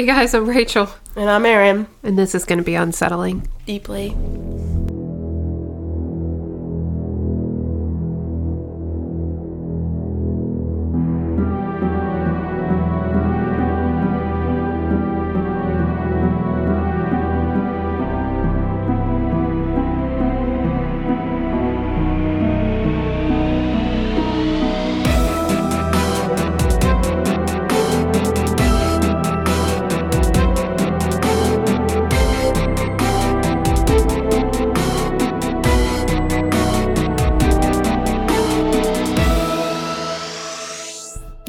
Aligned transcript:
Hey 0.00 0.06
guys, 0.06 0.32
I'm 0.32 0.48
Rachel, 0.48 0.88
And 1.14 1.28
I'm 1.28 1.44
Erin. 1.44 1.86
and 2.02 2.18
this 2.18 2.34
is 2.34 2.46
going 2.46 2.56
to 2.56 2.64
be 2.64 2.74
unsettling. 2.74 3.46
Deeply. 3.66 4.16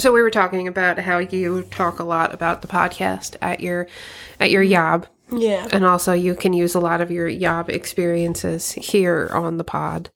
So 0.01 0.11
we 0.11 0.23
were 0.23 0.31
talking 0.31 0.67
about 0.67 0.97
how 0.97 1.19
you 1.19 1.61
talk 1.69 1.99
a 1.99 2.03
lot 2.03 2.33
about 2.33 2.63
the 2.63 2.67
podcast 2.67 3.35
at 3.39 3.59
your 3.59 3.85
at 4.39 4.49
your 4.49 4.63
yob, 4.63 5.05
Yeah. 5.31 5.67
and 5.71 5.85
also 5.85 6.11
you 6.13 6.33
can 6.33 6.53
use 6.53 6.73
a 6.73 6.79
lot 6.79 7.01
of 7.01 7.11
your 7.11 7.27
yob 7.27 7.69
experiences 7.69 8.71
here 8.71 9.29
on 9.31 9.57
the 9.57 9.63
pod, 9.63 10.09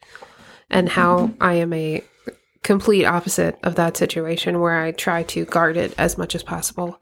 and 0.71 0.89
how 0.89 1.29
I 1.39 1.53
am 1.53 1.71
a 1.71 2.03
complete 2.63 3.05
opposite 3.05 3.59
of 3.61 3.75
that 3.75 3.95
situation 3.95 4.59
where 4.59 4.75
I 4.81 4.91
try 4.91 5.21
to 5.21 5.45
guard 5.45 5.77
it 5.77 5.93
as 5.99 6.17
much 6.17 6.33
as 6.33 6.41
possible. 6.41 6.99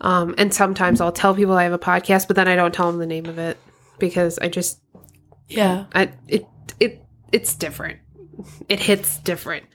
Um, 0.00 0.34
and 0.38 0.54
sometimes 0.54 1.02
I'll 1.02 1.12
tell 1.12 1.34
people 1.34 1.52
I 1.58 1.64
have 1.64 1.74
a 1.74 1.78
podcast, 1.78 2.26
but 2.26 2.36
then 2.36 2.48
I 2.48 2.56
don't 2.56 2.72
tell 2.72 2.90
them 2.90 3.00
the 3.00 3.06
name 3.06 3.26
of 3.26 3.38
it 3.38 3.58
because 3.98 4.38
I 4.38 4.48
just 4.48 4.80
Yeah. 5.46 5.84
I 5.94 6.08
it 6.26 6.46
it 6.80 7.02
it's 7.32 7.54
different. 7.54 7.98
It 8.70 8.80
hits 8.80 9.18
different. 9.18 9.66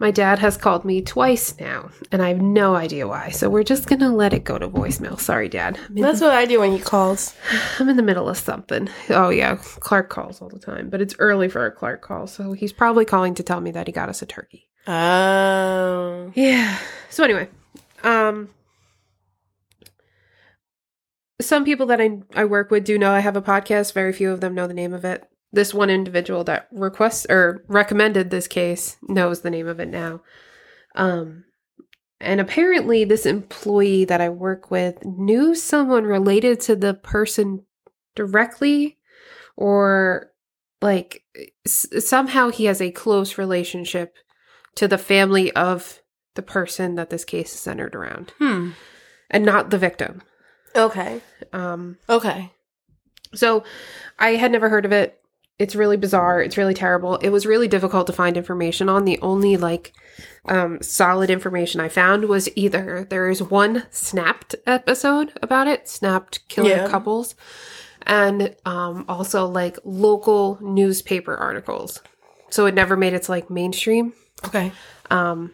My 0.00 0.10
dad 0.10 0.38
has 0.38 0.56
called 0.56 0.86
me 0.86 1.02
twice 1.02 1.60
now, 1.60 1.90
and 2.10 2.22
I 2.22 2.28
have 2.28 2.40
no 2.40 2.74
idea 2.74 3.06
why. 3.06 3.28
So 3.28 3.50
we're 3.50 3.62
just 3.62 3.86
gonna 3.86 4.12
let 4.12 4.32
it 4.32 4.44
go 4.44 4.58
to 4.58 4.66
voicemail. 4.66 5.20
Sorry, 5.20 5.46
Dad. 5.46 5.78
That's 5.90 6.22
what 6.22 6.32
I 6.32 6.46
do 6.46 6.60
when 6.60 6.72
he 6.72 6.78
calls. 6.78 7.34
I'm 7.78 7.90
in 7.90 7.98
the 7.98 8.02
middle 8.02 8.26
of 8.26 8.38
something. 8.38 8.88
Oh 9.10 9.28
yeah, 9.28 9.56
Clark 9.56 10.08
calls 10.08 10.40
all 10.40 10.48
the 10.48 10.58
time, 10.58 10.88
but 10.88 11.02
it's 11.02 11.14
early 11.18 11.50
for 11.50 11.66
a 11.66 11.70
Clark 11.70 12.00
call, 12.00 12.26
so 12.26 12.52
he's 12.54 12.72
probably 12.72 13.04
calling 13.04 13.34
to 13.34 13.42
tell 13.42 13.60
me 13.60 13.72
that 13.72 13.86
he 13.88 13.92
got 13.92 14.08
us 14.08 14.22
a 14.22 14.26
turkey. 14.26 14.70
Oh. 14.86 16.32
Yeah. 16.34 16.78
So 17.10 17.22
anyway, 17.22 17.50
um 18.02 18.48
some 21.42 21.66
people 21.66 21.84
that 21.86 22.00
I 22.00 22.20
I 22.34 22.46
work 22.46 22.70
with 22.70 22.84
do 22.84 22.98
know 22.98 23.12
I 23.12 23.20
have 23.20 23.36
a 23.36 23.42
podcast. 23.42 23.92
Very 23.92 24.14
few 24.14 24.30
of 24.30 24.40
them 24.40 24.54
know 24.54 24.66
the 24.66 24.72
name 24.72 24.94
of 24.94 25.04
it. 25.04 25.29
This 25.52 25.74
one 25.74 25.90
individual 25.90 26.44
that 26.44 26.68
requests 26.72 27.26
or 27.28 27.64
recommended 27.66 28.30
this 28.30 28.46
case 28.46 28.96
knows 29.02 29.40
the 29.40 29.50
name 29.50 29.66
of 29.66 29.80
it 29.80 29.88
now. 29.88 30.22
Um 30.94 31.44
and 32.20 32.40
apparently 32.40 33.04
this 33.04 33.24
employee 33.24 34.04
that 34.04 34.20
I 34.20 34.28
work 34.28 34.70
with 34.70 35.04
knew 35.04 35.54
someone 35.54 36.04
related 36.04 36.60
to 36.62 36.76
the 36.76 36.92
person 36.94 37.64
directly 38.14 38.98
or 39.56 40.30
like 40.82 41.22
s- 41.66 41.86
somehow 42.06 42.50
he 42.50 42.66
has 42.66 42.80
a 42.80 42.90
close 42.90 43.38
relationship 43.38 44.16
to 44.76 44.86
the 44.86 44.98
family 44.98 45.50
of 45.52 46.00
the 46.34 46.42
person 46.42 46.94
that 46.96 47.10
this 47.10 47.24
case 47.24 47.52
is 47.54 47.60
centered 47.60 47.94
around 47.94 48.32
Hmm. 48.38 48.70
and 49.30 49.44
not 49.44 49.70
the 49.70 49.78
victim. 49.78 50.22
Okay. 50.76 51.20
Um, 51.52 51.96
Okay. 52.08 52.52
so 53.34 53.64
I 54.18 54.36
had 54.36 54.52
never 54.52 54.68
heard 54.68 54.84
of 54.84 54.92
it. 54.92 55.20
It's 55.60 55.76
really 55.76 55.98
bizarre. 55.98 56.40
It's 56.40 56.56
really 56.56 56.72
terrible. 56.72 57.16
It 57.16 57.28
was 57.28 57.44
really 57.44 57.68
difficult 57.68 58.06
to 58.06 58.14
find 58.14 58.36
information 58.38 58.88
on. 58.88 59.04
The 59.04 59.18
only 59.20 59.58
like 59.58 59.92
um, 60.46 60.80
solid 60.80 61.28
information 61.28 61.82
I 61.82 61.90
found 61.90 62.24
was 62.24 62.48
either 62.56 63.06
there 63.10 63.28
is 63.28 63.42
one 63.42 63.84
snapped 63.90 64.54
episode 64.66 65.32
about 65.42 65.68
it, 65.68 65.86
snapped 65.86 66.48
killer 66.48 66.70
Yeah. 66.70 66.88
couples, 66.88 67.34
and 68.06 68.56
um, 68.64 69.04
also 69.06 69.46
like 69.46 69.78
local 69.84 70.58
newspaper 70.62 71.36
articles. 71.36 72.00
So 72.48 72.64
it 72.64 72.74
never 72.74 72.96
made 72.96 73.12
its 73.12 73.28
like 73.28 73.50
mainstream. 73.50 74.14
Okay. 74.46 74.72
Um, 75.10 75.52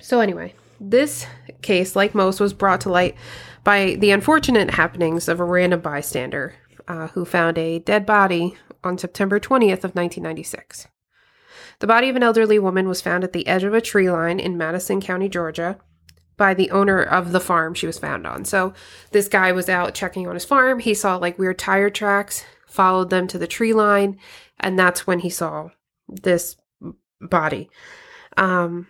so, 0.00 0.18
anyway, 0.18 0.54
this 0.80 1.24
case, 1.62 1.94
like 1.94 2.16
most, 2.16 2.40
was 2.40 2.52
brought 2.52 2.80
to 2.80 2.90
light 2.90 3.14
by 3.62 3.94
the 4.00 4.10
unfortunate 4.10 4.70
happenings 4.70 5.28
of 5.28 5.38
a 5.38 5.44
random 5.44 5.80
bystander 5.80 6.54
uh, 6.90 7.06
who 7.08 7.24
found 7.24 7.56
a 7.56 7.78
dead 7.78 8.04
body 8.04 8.56
on 8.82 8.98
September 8.98 9.38
20th 9.38 9.84
of 9.84 9.94
1996. 9.94 10.88
The 11.78 11.86
body 11.86 12.08
of 12.08 12.16
an 12.16 12.24
elderly 12.24 12.58
woman 12.58 12.88
was 12.88 13.00
found 13.00 13.22
at 13.22 13.32
the 13.32 13.46
edge 13.46 13.62
of 13.62 13.72
a 13.72 13.80
tree 13.80 14.10
line 14.10 14.40
in 14.40 14.58
Madison 14.58 15.00
County, 15.00 15.28
Georgia, 15.28 15.78
by 16.36 16.52
the 16.52 16.70
owner 16.72 17.00
of 17.00 17.30
the 17.30 17.38
farm 17.38 17.74
she 17.74 17.86
was 17.86 17.98
found 17.98 18.26
on. 18.26 18.44
So, 18.44 18.74
this 19.12 19.28
guy 19.28 19.52
was 19.52 19.68
out 19.68 19.94
checking 19.94 20.26
on 20.26 20.34
his 20.34 20.44
farm. 20.44 20.80
He 20.80 20.94
saw 20.94 21.16
like 21.16 21.38
weird 21.38 21.60
tire 21.60 21.90
tracks, 21.90 22.44
followed 22.66 23.10
them 23.10 23.28
to 23.28 23.38
the 23.38 23.46
tree 23.46 23.72
line, 23.72 24.18
and 24.58 24.76
that's 24.76 25.06
when 25.06 25.20
he 25.20 25.30
saw 25.30 25.68
this 26.08 26.56
body. 27.20 27.70
Um, 28.36 28.88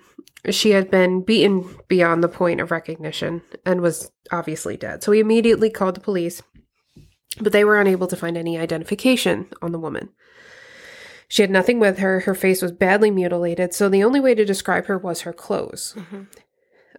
she 0.48 0.70
had 0.70 0.90
been 0.90 1.22
beaten 1.22 1.68
beyond 1.88 2.24
the 2.24 2.28
point 2.28 2.62
of 2.62 2.70
recognition 2.70 3.42
and 3.66 3.82
was 3.82 4.10
obviously 4.32 4.78
dead. 4.78 5.02
So 5.02 5.12
he 5.12 5.20
immediately 5.20 5.68
called 5.68 5.96
the 5.96 6.00
police, 6.00 6.42
but 7.38 7.52
they 7.52 7.64
were 7.64 7.80
unable 7.80 8.06
to 8.06 8.16
find 8.16 8.36
any 8.36 8.58
identification 8.58 9.48
on 9.62 9.72
the 9.72 9.78
woman. 9.78 10.10
She 11.28 11.42
had 11.42 11.50
nothing 11.50 11.78
with 11.78 11.98
her. 11.98 12.20
Her 12.20 12.34
face 12.34 12.60
was 12.60 12.72
badly 12.72 13.10
mutilated, 13.10 13.72
so 13.72 13.88
the 13.88 14.02
only 14.02 14.18
way 14.18 14.34
to 14.34 14.44
describe 14.44 14.86
her 14.86 14.98
was 14.98 15.20
her 15.20 15.32
clothes. 15.32 15.96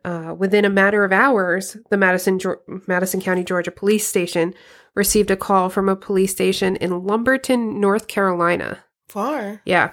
Uh, 0.06 0.34
within 0.38 0.64
a 0.64 0.70
matter 0.70 1.04
of 1.04 1.12
hours, 1.12 1.78
the 1.90 1.98
Madison 1.98 2.40
Madison 2.88 3.22
County, 3.22 3.44
Georgia 3.44 3.72
Police 3.72 4.08
Station 4.08 4.54
received 4.96 5.32
a 5.32 5.38
call 5.38 5.70
from 5.70 5.90
a 5.90 5.96
police 5.96 6.32
station 6.32 6.76
in 6.78 7.04
Lumberton, 7.04 7.80
North 7.80 8.08
Carolina, 8.08 8.84
Far. 9.08 9.62
yeah. 9.66 9.92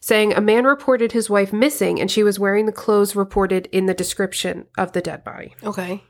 Saying 0.00 0.34
a 0.34 0.40
man 0.40 0.64
reported 0.64 1.12
his 1.12 1.30
wife 1.30 1.52
missing 1.52 2.00
and 2.00 2.10
she 2.10 2.22
was 2.22 2.38
wearing 2.38 2.66
the 2.66 2.72
clothes 2.72 3.16
reported 3.16 3.66
in 3.72 3.86
the 3.86 3.94
description 3.94 4.66
of 4.78 4.92
the 4.92 5.00
dead 5.00 5.24
body. 5.24 5.54
Okay. 5.64 6.04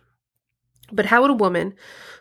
But 0.92 1.06
how 1.06 1.22
would 1.22 1.30
a 1.30 1.34
woman, 1.34 1.74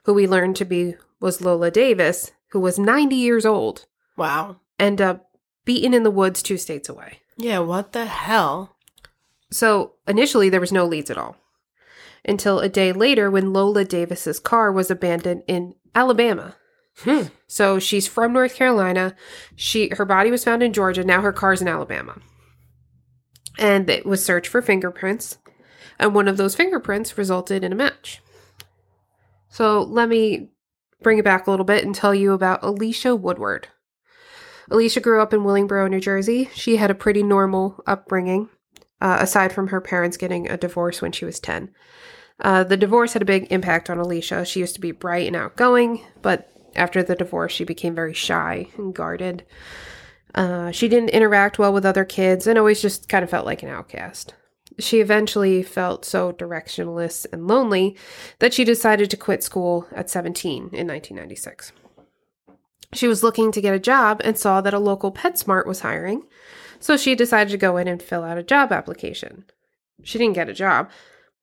who 0.04 0.14
we 0.14 0.28
learned 0.28 0.56
to 0.58 0.66
be 0.66 0.96
was 1.20 1.42
Lola 1.42 1.72
Davis, 1.72 2.32
who 2.52 2.60
was 2.60 2.78
90 2.80 3.16
years 3.16 3.46
old, 3.46 3.86
Wow. 4.18 4.58
end 4.80 5.02
up 5.02 5.30
beaten 5.66 5.94
in 5.94 6.04
the 6.04 6.12
woods 6.12 6.42
two 6.44 6.58
states 6.58 6.90
away? 6.90 7.20
Yeah, 7.38 7.60
what 7.60 7.92
the 7.92 8.06
hell? 8.06 8.78
So 9.52 9.94
initially 10.08 10.50
there 10.50 10.60
was 10.62 10.72
no 10.72 10.86
leads 10.86 11.10
at 11.12 11.18
all. 11.18 11.38
Until 12.28 12.60
a 12.60 12.70
day 12.70 12.92
later 12.92 13.30
when 13.30 13.54
Lola 13.54 13.86
Davis's 13.86 14.40
car 14.40 14.72
was 14.72 14.90
abandoned 14.90 15.44
in 15.48 15.76
Alabama. 15.94 16.56
Hmm. 17.00 17.24
So 17.48 17.78
she's 17.78 18.08
from 18.08 18.34
North 18.34 18.56
Carolina. 18.56 19.16
She 19.56 19.90
her 19.90 20.06
body 20.06 20.32
was 20.32 20.44
found 20.44 20.64
in 20.64 20.74
Georgia. 20.74 21.04
Now 21.04 21.22
her 21.22 21.34
car's 21.34 21.62
in 21.62 21.68
Alabama. 21.68 22.18
And 23.60 23.90
it 23.90 24.06
was 24.06 24.26
searched 24.26 24.48
for 24.48 24.62
fingerprints. 24.62 25.38
And 26.00 26.16
one 26.16 26.28
of 26.28 26.38
those 26.38 26.56
fingerprints 26.56 27.18
resulted 27.18 27.64
in 27.64 27.72
a 27.72 27.76
match. 27.76 28.22
So 29.50 29.82
let 29.84 30.10
me 30.10 30.50
bring 31.06 31.20
it 31.20 31.24
back 31.24 31.46
a 31.46 31.52
little 31.52 31.66
bit 31.66 31.86
and 31.86 31.94
tell 31.94 32.16
you 32.16 32.34
about 32.34 32.64
Alicia 32.64 33.16
Woodward. 33.16 33.68
Alicia 34.72 35.00
grew 35.00 35.22
up 35.22 35.36
in 35.36 35.42
Willingboro, 35.42 35.88
New 35.88 36.00
Jersey. 36.00 36.50
She 36.56 36.78
had 36.78 36.90
a 36.90 36.96
pretty 36.96 37.22
normal 37.22 37.80
upbringing, 37.86 38.50
uh, 39.00 39.18
aside 39.22 39.54
from 39.54 39.68
her 39.68 39.80
parents 39.80 40.18
getting 40.18 40.50
a 40.50 40.58
divorce 40.58 41.04
when 41.04 41.12
she 41.12 41.24
was 41.24 41.40
10. 41.40 41.70
Uh, 42.40 42.64
the 42.64 42.76
divorce 42.76 43.14
had 43.14 43.22
a 43.22 43.26
big 43.26 43.52
impact 43.52 43.92
on 43.92 44.00
Alicia. 44.00 44.46
She 44.46 44.60
used 44.60 44.74
to 44.74 44.82
be 44.82 44.92
bright 44.92 45.28
and 45.28 45.36
outgoing, 45.36 46.04
but 46.24 46.50
after 46.76 47.04
the 47.04 47.14
divorce, 47.14 47.52
she 47.52 47.66
became 47.66 47.94
very 47.94 48.16
shy 48.16 48.70
and 48.76 48.92
guarded. 48.92 49.46
Uh, 50.34 50.72
she 50.72 50.88
didn't 50.88 51.10
interact 51.10 51.60
well 51.60 51.72
with 51.72 51.86
other 51.86 52.04
kids 52.04 52.48
and 52.48 52.58
always 52.58 52.82
just 52.82 53.10
kind 53.10 53.24
of 53.24 53.30
felt 53.30 53.46
like 53.46 53.62
an 53.62 53.70
outcast. 53.70 54.34
She 54.78 55.00
eventually 55.00 55.64
felt 55.64 56.04
so 56.06 56.34
directionless 56.34 57.26
and 57.32 57.48
lonely 57.48 57.96
that 58.40 58.54
she 58.54 58.64
decided 58.64 59.10
to 59.10 59.18
quit 59.18 59.44
school 59.44 59.88
at 59.94 60.10
17 60.10 60.56
in 60.56 60.88
1996. 60.88 61.72
She 62.94 63.08
was 63.08 63.24
looking 63.24 63.52
to 63.52 63.62
get 63.62 63.74
a 63.74 63.80
job 63.80 64.22
and 64.24 64.38
saw 64.38 64.62
that 64.62 64.74
a 64.74 64.80
local 64.80 65.12
PetSmart 65.12 65.66
was 65.66 65.82
hiring, 65.82 66.24
so 66.80 66.98
she 66.98 67.16
decided 67.16 67.52
to 67.52 67.58
go 67.58 67.78
in 67.78 67.88
and 67.88 68.02
fill 68.02 68.24
out 68.24 68.38
a 68.38 68.44
job 68.44 68.72
application. 68.72 69.46
She 70.04 70.18
didn't 70.18 70.36
get 70.36 70.50
a 70.50 70.54
job, 70.54 70.90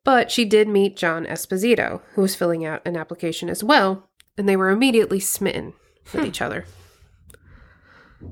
but 0.05 0.31
she 0.31 0.45
did 0.45 0.69
meet 0.69 0.97
John 0.97 1.27
Esposito, 1.27 2.03
who 2.15 2.23
was 2.23 2.35
filling 2.35 2.65
out 2.65 2.87
an 2.87 2.97
application 2.97 3.49
as 3.49 3.63
well, 3.63 4.09
and 4.37 4.49
they 4.49 4.57
were 4.57 4.71
immediately 4.71 5.21
smitten 5.21 5.75
with 6.13 6.23
hmm. 6.23 6.27
each 6.27 6.41
other. 6.41 6.65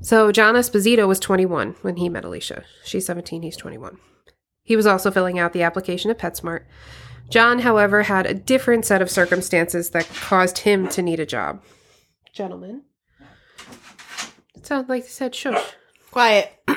So 0.02 0.30
John 0.32 0.54
Esposito 0.54 1.06
was 1.08 1.18
21 1.20 1.76
when 1.82 1.96
he 1.96 2.08
met 2.08 2.24
Alicia. 2.24 2.64
She's 2.84 3.06
17, 3.06 3.42
he's 3.42 3.56
21. 3.56 3.98
He 4.70 4.76
was 4.76 4.86
also 4.86 5.10
filling 5.10 5.36
out 5.36 5.52
the 5.52 5.64
application 5.64 6.12
at 6.12 6.18
PetSmart. 6.20 6.62
John, 7.28 7.58
however, 7.58 8.04
had 8.04 8.24
a 8.24 8.34
different 8.34 8.84
set 8.84 9.02
of 9.02 9.10
circumstances 9.10 9.90
that 9.90 10.08
caused 10.10 10.58
him 10.58 10.88
to 10.90 11.02
need 11.02 11.18
a 11.18 11.26
job. 11.26 11.64
Gentlemen. 12.32 12.82
It 14.54 14.64
sounds 14.64 14.88
like 14.88 15.02
they 15.02 15.08
said 15.08 15.34
shush. 15.34 15.72
Quiet. 16.12 16.52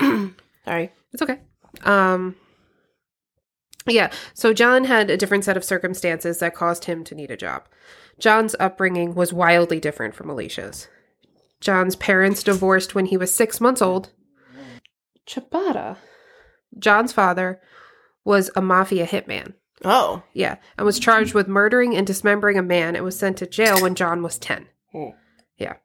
Sorry. 0.65 0.91
It's 1.11 1.21
okay. 1.21 1.41
Um 1.83 2.35
yeah, 3.85 4.11
so 4.33 4.53
John 4.53 4.85
had 4.85 5.11
a 5.11 5.17
different 5.17 5.43
set 5.43 5.55
of 5.55 5.63
circumstances 5.63 6.39
that 6.39 6.55
caused 6.55 6.85
him 6.85 7.03
to 7.03 7.13
need 7.13 7.29
a 7.29 7.37
job. 7.37 7.67
John's 8.17 8.55
upbringing 8.59 9.13
was 9.13 9.31
wildly 9.31 9.79
different 9.79 10.15
from 10.15 10.31
Alicia's. 10.31 10.87
John's 11.61 11.95
parents 11.95 12.41
divorced 12.41 12.95
when 12.95 13.05
he 13.05 13.17
was 13.17 13.35
six 13.35 13.61
months 13.61 13.83
old. 13.83 14.09
Ciabatta. 15.27 15.97
John's 16.79 17.13
father 17.13 17.61
was 18.23 18.49
a 18.55 18.61
mafia 18.61 19.05
hitman. 19.05 19.53
Oh. 19.85 20.23
Yeah, 20.33 20.57
and 20.77 20.85
was 20.85 20.99
charged 20.99 21.33
with 21.33 21.47
murdering 21.47 21.95
and 21.95 22.07
dismembering 22.07 22.57
a 22.57 22.63
man 22.63 22.95
and 22.95 23.03
was 23.03 23.17
sent 23.17 23.37
to 23.37 23.47
jail 23.47 23.81
when 23.81 23.95
John 23.95 24.23
was 24.23 24.37
10. 24.37 24.67
Oh. 24.93 25.15
Yeah. 25.57 25.75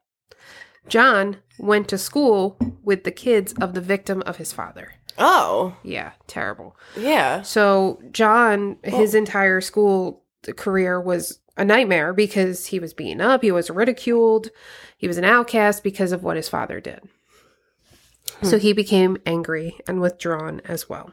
John 0.87 1.37
went 1.57 1.87
to 1.89 1.97
school 1.97 2.57
with 2.83 3.03
the 3.03 3.11
kids 3.11 3.53
of 3.59 3.73
the 3.73 3.81
victim 3.81 4.23
of 4.25 4.37
his 4.37 4.53
father. 4.53 4.93
Oh. 5.17 5.75
Yeah, 5.83 6.13
terrible. 6.27 6.77
Yeah. 6.97 7.41
So, 7.41 8.01
John, 8.11 8.77
oh. 8.85 8.97
his 8.97 9.13
entire 9.13 9.61
school 9.61 10.23
career 10.55 10.99
was 10.99 11.39
a 11.57 11.65
nightmare 11.65 12.13
because 12.13 12.67
he 12.67 12.79
was 12.79 12.93
beaten 12.93 13.19
up, 13.19 13.41
he 13.41 13.51
was 13.51 13.69
ridiculed, 13.69 14.49
he 14.97 15.07
was 15.07 15.17
an 15.17 15.25
outcast 15.25 15.83
because 15.83 16.13
of 16.13 16.23
what 16.23 16.37
his 16.37 16.47
father 16.47 16.79
did. 16.79 17.01
Hmm. 18.39 18.45
So, 18.45 18.57
he 18.57 18.71
became 18.71 19.17
angry 19.25 19.77
and 19.87 19.99
withdrawn 19.99 20.61
as 20.63 20.87
well. 20.87 21.11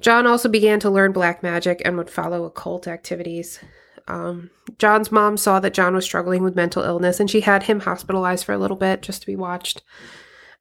John 0.00 0.26
also 0.26 0.48
began 0.48 0.80
to 0.80 0.90
learn 0.90 1.12
black 1.12 1.42
magic 1.42 1.82
and 1.84 1.96
would 1.96 2.10
follow 2.10 2.44
occult 2.44 2.86
activities. 2.88 3.60
Um, 4.08 4.50
John's 4.78 5.12
mom 5.12 5.36
saw 5.36 5.60
that 5.60 5.74
John 5.74 5.94
was 5.94 6.04
struggling 6.04 6.42
with 6.42 6.56
mental 6.56 6.82
illness 6.82 7.20
and 7.20 7.30
she 7.30 7.42
had 7.42 7.64
him 7.64 7.80
hospitalized 7.80 8.44
for 8.44 8.52
a 8.52 8.58
little 8.58 8.76
bit 8.76 9.02
just 9.02 9.20
to 9.22 9.26
be 9.26 9.36
watched. 9.36 9.82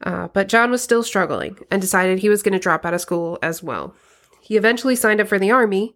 Uh, 0.02 0.28
but 0.30 0.48
John 0.48 0.72
was 0.72 0.82
still 0.84 1.04
struggling 1.04 1.58
and 1.72 1.82
decided 1.82 2.20
he 2.20 2.30
was 2.30 2.44
going 2.44 2.54
to 2.54 2.60
drop 2.60 2.86
out 2.86 2.94
of 2.94 3.02
school 3.02 3.40
as 3.42 3.64
well. 3.64 3.96
He 4.42 4.56
eventually 4.56 4.96
signed 4.96 5.20
up 5.22 5.28
for 5.28 5.40
the 5.40 5.52
army, 5.52 5.96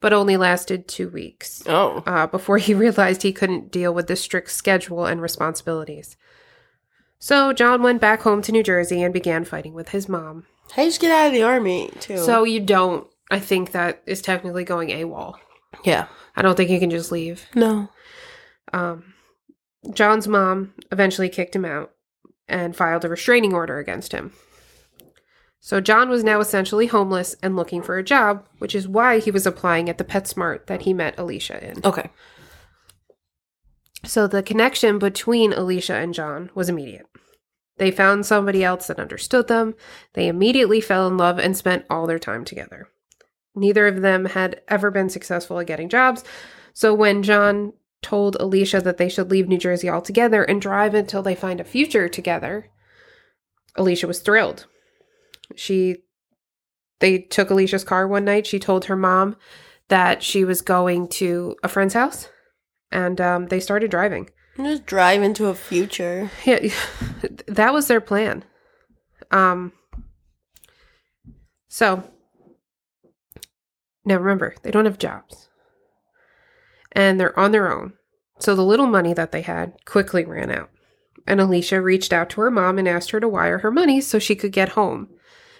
but 0.00 0.12
only 0.12 0.36
lasted 0.36 0.88
two 0.88 1.08
weeks 1.08 1.62
Oh. 1.66 2.02
uh, 2.06 2.26
before 2.26 2.58
he 2.58 2.74
realized 2.74 3.22
he 3.22 3.32
couldn't 3.32 3.70
deal 3.70 3.92
with 3.92 4.06
the 4.06 4.16
strict 4.16 4.50
schedule 4.50 5.04
and 5.04 5.20
responsibilities. 5.20 6.16
So 7.18 7.52
John 7.52 7.82
went 7.82 8.00
back 8.00 8.22
home 8.22 8.42
to 8.42 8.52
New 8.52 8.62
Jersey 8.62 9.02
and 9.02 9.12
began 9.12 9.44
fighting 9.44 9.74
with 9.74 9.90
his 9.90 10.08
mom. 10.08 10.46
How 10.74 10.82
you 10.82 10.88
just 10.88 11.00
get 11.00 11.10
out 11.10 11.28
of 11.28 11.32
the 11.32 11.42
army 11.42 11.90
too? 12.00 12.18
So 12.18 12.44
you 12.44 12.60
don't, 12.60 13.06
I 13.30 13.40
think 13.40 13.72
that 13.72 14.02
is 14.06 14.22
technically 14.22 14.64
going 14.64 14.88
AWOL. 14.88 15.34
yeah. 15.84 16.06
I 16.36 16.42
don't 16.42 16.56
think 16.56 16.70
you 16.70 16.78
can 16.78 16.90
just 16.90 17.10
leave. 17.10 17.46
No. 17.56 17.88
Um, 18.72 19.14
John's 19.92 20.28
mom 20.28 20.72
eventually 20.92 21.28
kicked 21.28 21.56
him 21.56 21.64
out 21.64 21.90
and 22.46 22.76
filed 22.76 23.04
a 23.04 23.08
restraining 23.08 23.54
order 23.54 23.78
against 23.78 24.12
him. 24.12 24.32
So 25.60 25.80
John 25.80 26.08
was 26.08 26.22
now 26.22 26.38
essentially 26.38 26.86
homeless 26.86 27.34
and 27.42 27.56
looking 27.56 27.82
for 27.82 27.98
a 27.98 28.04
job, 28.04 28.46
which 28.58 28.74
is 28.74 28.86
why 28.86 29.18
he 29.18 29.32
was 29.32 29.46
applying 29.46 29.88
at 29.88 29.98
the 29.98 30.04
PetSmart 30.04 30.66
that 30.66 30.82
he 30.82 30.94
met 30.94 31.18
Alicia 31.18 31.70
in. 31.70 31.80
Okay. 31.84 32.10
So 34.04 34.28
the 34.28 34.42
connection 34.42 34.98
between 35.00 35.52
Alicia 35.52 35.96
and 35.96 36.14
John 36.14 36.50
was 36.54 36.68
immediate. 36.68 37.06
They 37.78 37.90
found 37.90 38.26
somebody 38.26 38.62
else 38.64 38.86
that 38.88 38.98
understood 38.98 39.48
them. 39.48 39.74
They 40.14 40.28
immediately 40.28 40.80
fell 40.80 41.06
in 41.06 41.16
love 41.16 41.38
and 41.38 41.56
spent 41.56 41.86
all 41.88 42.06
their 42.06 42.18
time 42.18 42.44
together. 42.44 42.88
Neither 43.54 43.86
of 43.86 44.02
them 44.02 44.26
had 44.26 44.60
ever 44.68 44.90
been 44.90 45.08
successful 45.08 45.58
at 45.58 45.66
getting 45.66 45.88
jobs. 45.88 46.24
So 46.72 46.94
when 46.94 47.22
John 47.22 47.72
told 48.02 48.36
Alicia 48.36 48.80
that 48.82 48.98
they 48.98 49.08
should 49.08 49.30
leave 49.30 49.48
New 49.48 49.58
Jersey 49.58 49.88
altogether 49.88 50.44
and 50.44 50.60
drive 50.60 50.94
until 50.94 51.22
they 51.22 51.34
find 51.34 51.60
a 51.60 51.64
future 51.64 52.08
together, 52.08 52.70
Alicia 53.76 54.06
was 54.06 54.20
thrilled. 54.20 54.66
She 55.56 55.96
they 57.00 57.18
took 57.18 57.50
Alicia's 57.50 57.84
car 57.84 58.08
one 58.08 58.24
night. 58.24 58.46
She 58.46 58.58
told 58.58 58.86
her 58.86 58.96
mom 58.96 59.36
that 59.88 60.22
she 60.22 60.44
was 60.44 60.62
going 60.62 61.08
to 61.08 61.54
a 61.62 61.68
friend's 61.68 61.94
house 61.94 62.28
and 62.90 63.20
um, 63.20 63.46
they 63.46 63.60
started 63.60 63.90
driving. 63.90 64.30
Just 64.58 64.86
drive 64.86 65.22
into 65.22 65.46
a 65.46 65.54
future. 65.54 66.30
Yeah, 66.44 66.68
that 67.46 67.72
was 67.72 67.86
their 67.86 68.00
plan. 68.00 68.44
Um, 69.30 69.72
so 71.68 72.02
now 74.04 74.16
remember, 74.16 74.54
they 74.62 74.70
don't 74.70 74.86
have 74.86 74.98
jobs 74.98 75.48
and 76.92 77.20
they're 77.20 77.38
on 77.38 77.52
their 77.52 77.72
own. 77.72 77.92
So 78.38 78.54
the 78.54 78.64
little 78.64 78.86
money 78.86 79.12
that 79.14 79.32
they 79.32 79.42
had 79.42 79.84
quickly 79.84 80.24
ran 80.24 80.50
out. 80.50 80.70
And 81.26 81.40
Alicia 81.40 81.80
reached 81.80 82.12
out 82.12 82.30
to 82.30 82.40
her 82.40 82.50
mom 82.50 82.78
and 82.78 82.88
asked 82.88 83.10
her 83.10 83.20
to 83.20 83.28
wire 83.28 83.58
her 83.58 83.70
money 83.70 84.00
so 84.00 84.18
she 84.18 84.34
could 84.34 84.52
get 84.52 84.70
home. 84.70 85.08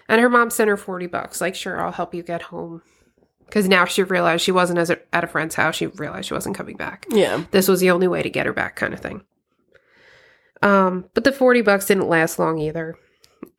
And 0.09 0.21
her 0.21 0.31
mom 0.31 0.49
sent 0.51 0.69
her 0.69 0.79
40 0.79 1.07
bucks, 1.09 1.41
like, 1.41 1.55
sure, 1.55 1.79
I'll 1.79 1.93
help 1.93 2.15
you 2.15 2.23
get 2.23 2.43
home. 2.43 2.83
Because 3.49 3.67
now 3.69 3.85
she 3.87 4.03
realized 4.03 4.45
she 4.45 4.53
wasn't 4.53 4.79
as 4.79 4.91
a, 4.91 4.99
at 5.15 5.25
a 5.25 5.27
friend's 5.27 5.55
house. 5.55 5.75
She 5.77 5.87
realized 5.87 6.29
she 6.29 6.35
wasn't 6.35 6.57
coming 6.57 6.77
back 6.77 7.07
Yeah. 7.11 7.45
this 7.51 7.67
was 7.69 7.81
the 7.81 7.91
only 7.91 8.07
way 8.09 8.23
to 8.23 8.31
get 8.31 8.47
her 8.47 8.53
back 8.53 8.77
kind 8.77 8.93
of 8.95 9.01
thing 9.01 9.23
um 10.63 11.05
but 11.15 11.23
the 11.25 11.33
40 11.33 11.63
bucks 11.63 11.87
didn't 11.87 12.09
last 12.09 12.39
long 12.39 12.59
either 12.59 12.97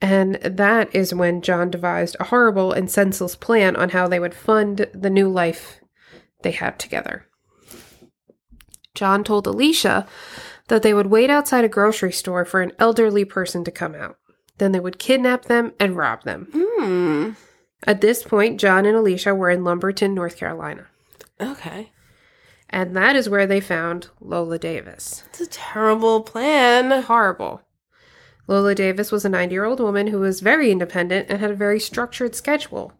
and 0.01 0.36
that 0.36 0.94
is 0.94 1.13
when 1.13 1.41
john 1.41 1.69
devised 1.71 2.18
a 2.19 2.25
horrible 2.25 2.74
and 2.74 2.91
senseless 2.91 3.36
plan 3.38 3.75
on 3.77 3.89
how 3.91 4.06
they 4.07 4.19
would 4.19 4.33
fund 4.33 4.86
the 4.94 5.09
new 5.09 5.30
life 5.30 5.80
they 6.42 6.51
had 6.51 6.77
together 6.77 7.25
john 8.94 9.24
told 9.24 9.47
alicia 9.47 10.06
that 10.68 10.83
they 10.83 10.94
would 10.94 11.07
wait 11.07 11.30
outside 11.30 11.63
a 11.63 11.69
grocery 11.69 12.12
store 12.12 12.44
for 12.44 12.62
an 12.62 12.74
elderly 12.80 13.24
person 13.24 13.63
to 13.63 13.71
come 13.71 13.95
out 13.95 14.18
then 14.57 14.74
they 14.74 14.80
would 14.81 15.00
kidnap 15.00 15.45
them 15.45 15.71
and 15.80 15.95
rob 15.95 16.24
them 16.24 16.50
Hmm. 16.53 17.30
At 17.88 18.02
this 18.02 18.24
point 18.24 18.60
john 18.60 18.86
and 18.86 18.96
alicia 18.96 19.34
were 19.36 19.50
in 19.50 19.64
lumberton 19.64 20.14
north 20.14 20.38
carolina 20.38 20.88
Okay. 21.42 21.92
and 22.70 22.96
that 22.96 23.16
is 23.16 23.30
where 23.30 23.48
they 23.48 23.60
found 23.62 24.08
lola 24.20 24.60
davis 24.60 25.24
It's 25.30 25.42
a 25.42 25.48
terrible 25.48 26.22
plan. 26.22 27.04
horrible. 27.04 27.62
Lola 28.48 28.74
Davis 28.74 29.12
was 29.12 29.24
a 29.26 29.30
90 29.30 29.54
year 29.54 29.64
old 29.66 29.80
woman 29.80 30.08
who 30.08 30.20
was 30.20 30.40
very 30.40 30.72
independent 30.72 31.30
and 31.30 31.40
had 31.40 31.52
a 31.52 31.56
very 31.56 31.80
structured 31.80 32.34
schedule. 32.34 32.92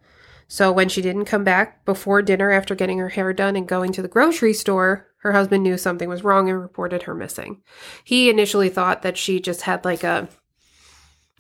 So 0.48 0.72
when 0.72 0.90
she 0.90 1.02
didn't 1.02 1.26
come 1.26 1.44
back 1.44 1.84
before 1.86 2.22
dinner 2.22 2.52
after 2.52 2.76
getting 2.76 3.00
her 3.00 3.10
hair 3.10 3.34
done 3.34 3.56
and 3.56 3.68
going 3.68 3.92
to 3.94 4.04
the 4.04 4.08
grocery 4.08 4.54
store, 4.54 5.08
her 5.24 5.32
husband 5.32 5.64
knew 5.64 5.76
something 5.76 6.08
was 6.08 6.24
wrong 6.24 6.52
and 6.52 6.62
reported 6.62 7.02
her 7.04 7.16
missing. 7.16 7.64
He 8.04 8.30
initially 8.30 8.70
thought 8.70 9.02
that 9.02 9.18
she 9.18 9.40
just 9.40 9.62
had 9.64 9.84
like 9.84 10.04
a 10.04 10.30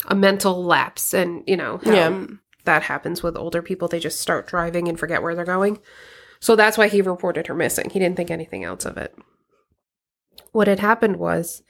a 0.07 0.15
mental 0.15 0.63
lapse 0.63 1.13
and, 1.13 1.43
you 1.45 1.57
know, 1.57 1.79
Yeah. 1.85 2.25
That 2.65 2.83
happens 2.83 3.23
with 3.23 3.37
older 3.37 3.61
people 3.61 3.87
they 3.87 3.99
just 3.99 4.19
start 4.19 4.47
driving 4.47 4.87
and 4.87 4.99
forget 4.99 5.21
where 5.21 5.35
they're 5.35 5.45
going. 5.45 5.79
So 6.39 6.55
that's 6.55 6.77
why 6.77 6.87
he 6.87 7.01
reported 7.01 7.47
her 7.47 7.55
missing. 7.55 7.89
He 7.89 7.99
didn't 7.99 8.17
think 8.17 8.31
anything 8.31 8.63
else 8.63 8.85
of 8.85 8.97
it. 8.97 9.15
What 10.51 10.67
had 10.67 10.79
happened 10.79 11.17
was 11.17 11.63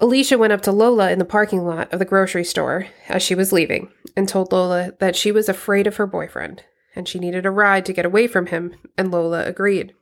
Alicia 0.00 0.36
went 0.38 0.52
up 0.52 0.62
to 0.62 0.72
Lola 0.72 1.10
in 1.10 1.18
the 1.18 1.24
parking 1.24 1.64
lot 1.64 1.92
of 1.92 1.98
the 1.98 2.04
grocery 2.04 2.44
store 2.44 2.88
as 3.08 3.22
she 3.22 3.34
was 3.34 3.52
leaving 3.52 3.90
and 4.16 4.28
told 4.28 4.52
Lola 4.52 4.92
that 5.00 5.16
she 5.16 5.32
was 5.32 5.48
afraid 5.48 5.86
of 5.86 5.96
her 5.96 6.06
boyfriend 6.06 6.64
and 6.94 7.08
she 7.08 7.18
needed 7.18 7.46
a 7.46 7.50
ride 7.50 7.86
to 7.86 7.92
get 7.92 8.04
away 8.04 8.26
from 8.26 8.46
him, 8.46 8.74
and 8.98 9.10
Lola 9.10 9.44
agreed. 9.44 9.94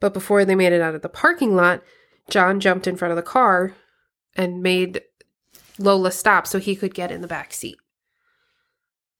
But 0.00 0.12
before 0.12 0.44
they 0.44 0.54
made 0.54 0.72
it 0.72 0.82
out 0.82 0.94
of 0.94 1.02
the 1.02 1.08
parking 1.08 1.56
lot, 1.56 1.82
John 2.28 2.60
jumped 2.60 2.86
in 2.86 2.96
front 2.96 3.12
of 3.12 3.16
the 3.16 3.22
car 3.22 3.74
and 4.34 4.62
made 4.62 5.02
Lola 5.78 6.12
stop 6.12 6.46
so 6.46 6.58
he 6.58 6.76
could 6.76 6.94
get 6.94 7.10
in 7.10 7.22
the 7.22 7.28
back 7.28 7.54
seat. 7.54 7.78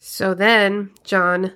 So 0.09 0.35
then 0.35 0.93
John 1.03 1.53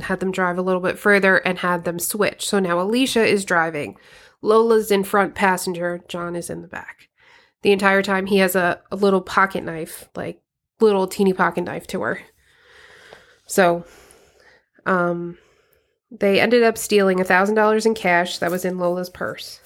had 0.00 0.20
them 0.20 0.30
drive 0.30 0.56
a 0.56 0.62
little 0.62 0.80
bit 0.80 0.96
further 0.96 1.38
and 1.38 1.58
had 1.58 1.84
them 1.84 1.98
switch. 1.98 2.48
So 2.48 2.60
now 2.60 2.80
Alicia 2.80 3.26
is 3.26 3.44
driving. 3.44 3.98
Lola's 4.42 4.92
in 4.92 5.02
front 5.02 5.34
passenger, 5.34 6.00
John 6.06 6.36
is 6.36 6.48
in 6.48 6.62
the 6.62 6.68
back. 6.68 7.08
The 7.62 7.72
entire 7.72 8.00
time 8.00 8.26
he 8.26 8.38
has 8.38 8.54
a, 8.54 8.80
a 8.92 8.96
little 8.96 9.20
pocket 9.20 9.64
knife, 9.64 10.08
like 10.14 10.40
little 10.78 11.08
teeny 11.08 11.32
pocket 11.32 11.62
knife 11.62 11.88
to 11.88 12.00
her. 12.02 12.20
So 13.46 13.84
um 14.86 15.36
they 16.12 16.40
ended 16.40 16.62
up 16.62 16.78
stealing 16.78 17.20
a 17.20 17.24
thousand 17.24 17.56
dollars 17.56 17.86
in 17.86 17.94
cash 17.94 18.38
that 18.38 18.52
was 18.52 18.64
in 18.64 18.78
Lola's 18.78 19.10
purse. 19.10 19.58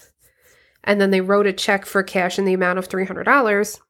And 0.82 0.98
then 0.98 1.10
they 1.10 1.20
wrote 1.20 1.46
a 1.46 1.52
check 1.52 1.84
for 1.84 2.02
cash 2.02 2.38
in 2.38 2.46
the 2.46 2.54
amount 2.54 2.78
of 2.78 2.86
three 2.86 3.04
hundred 3.04 3.24
dollars 3.24 3.82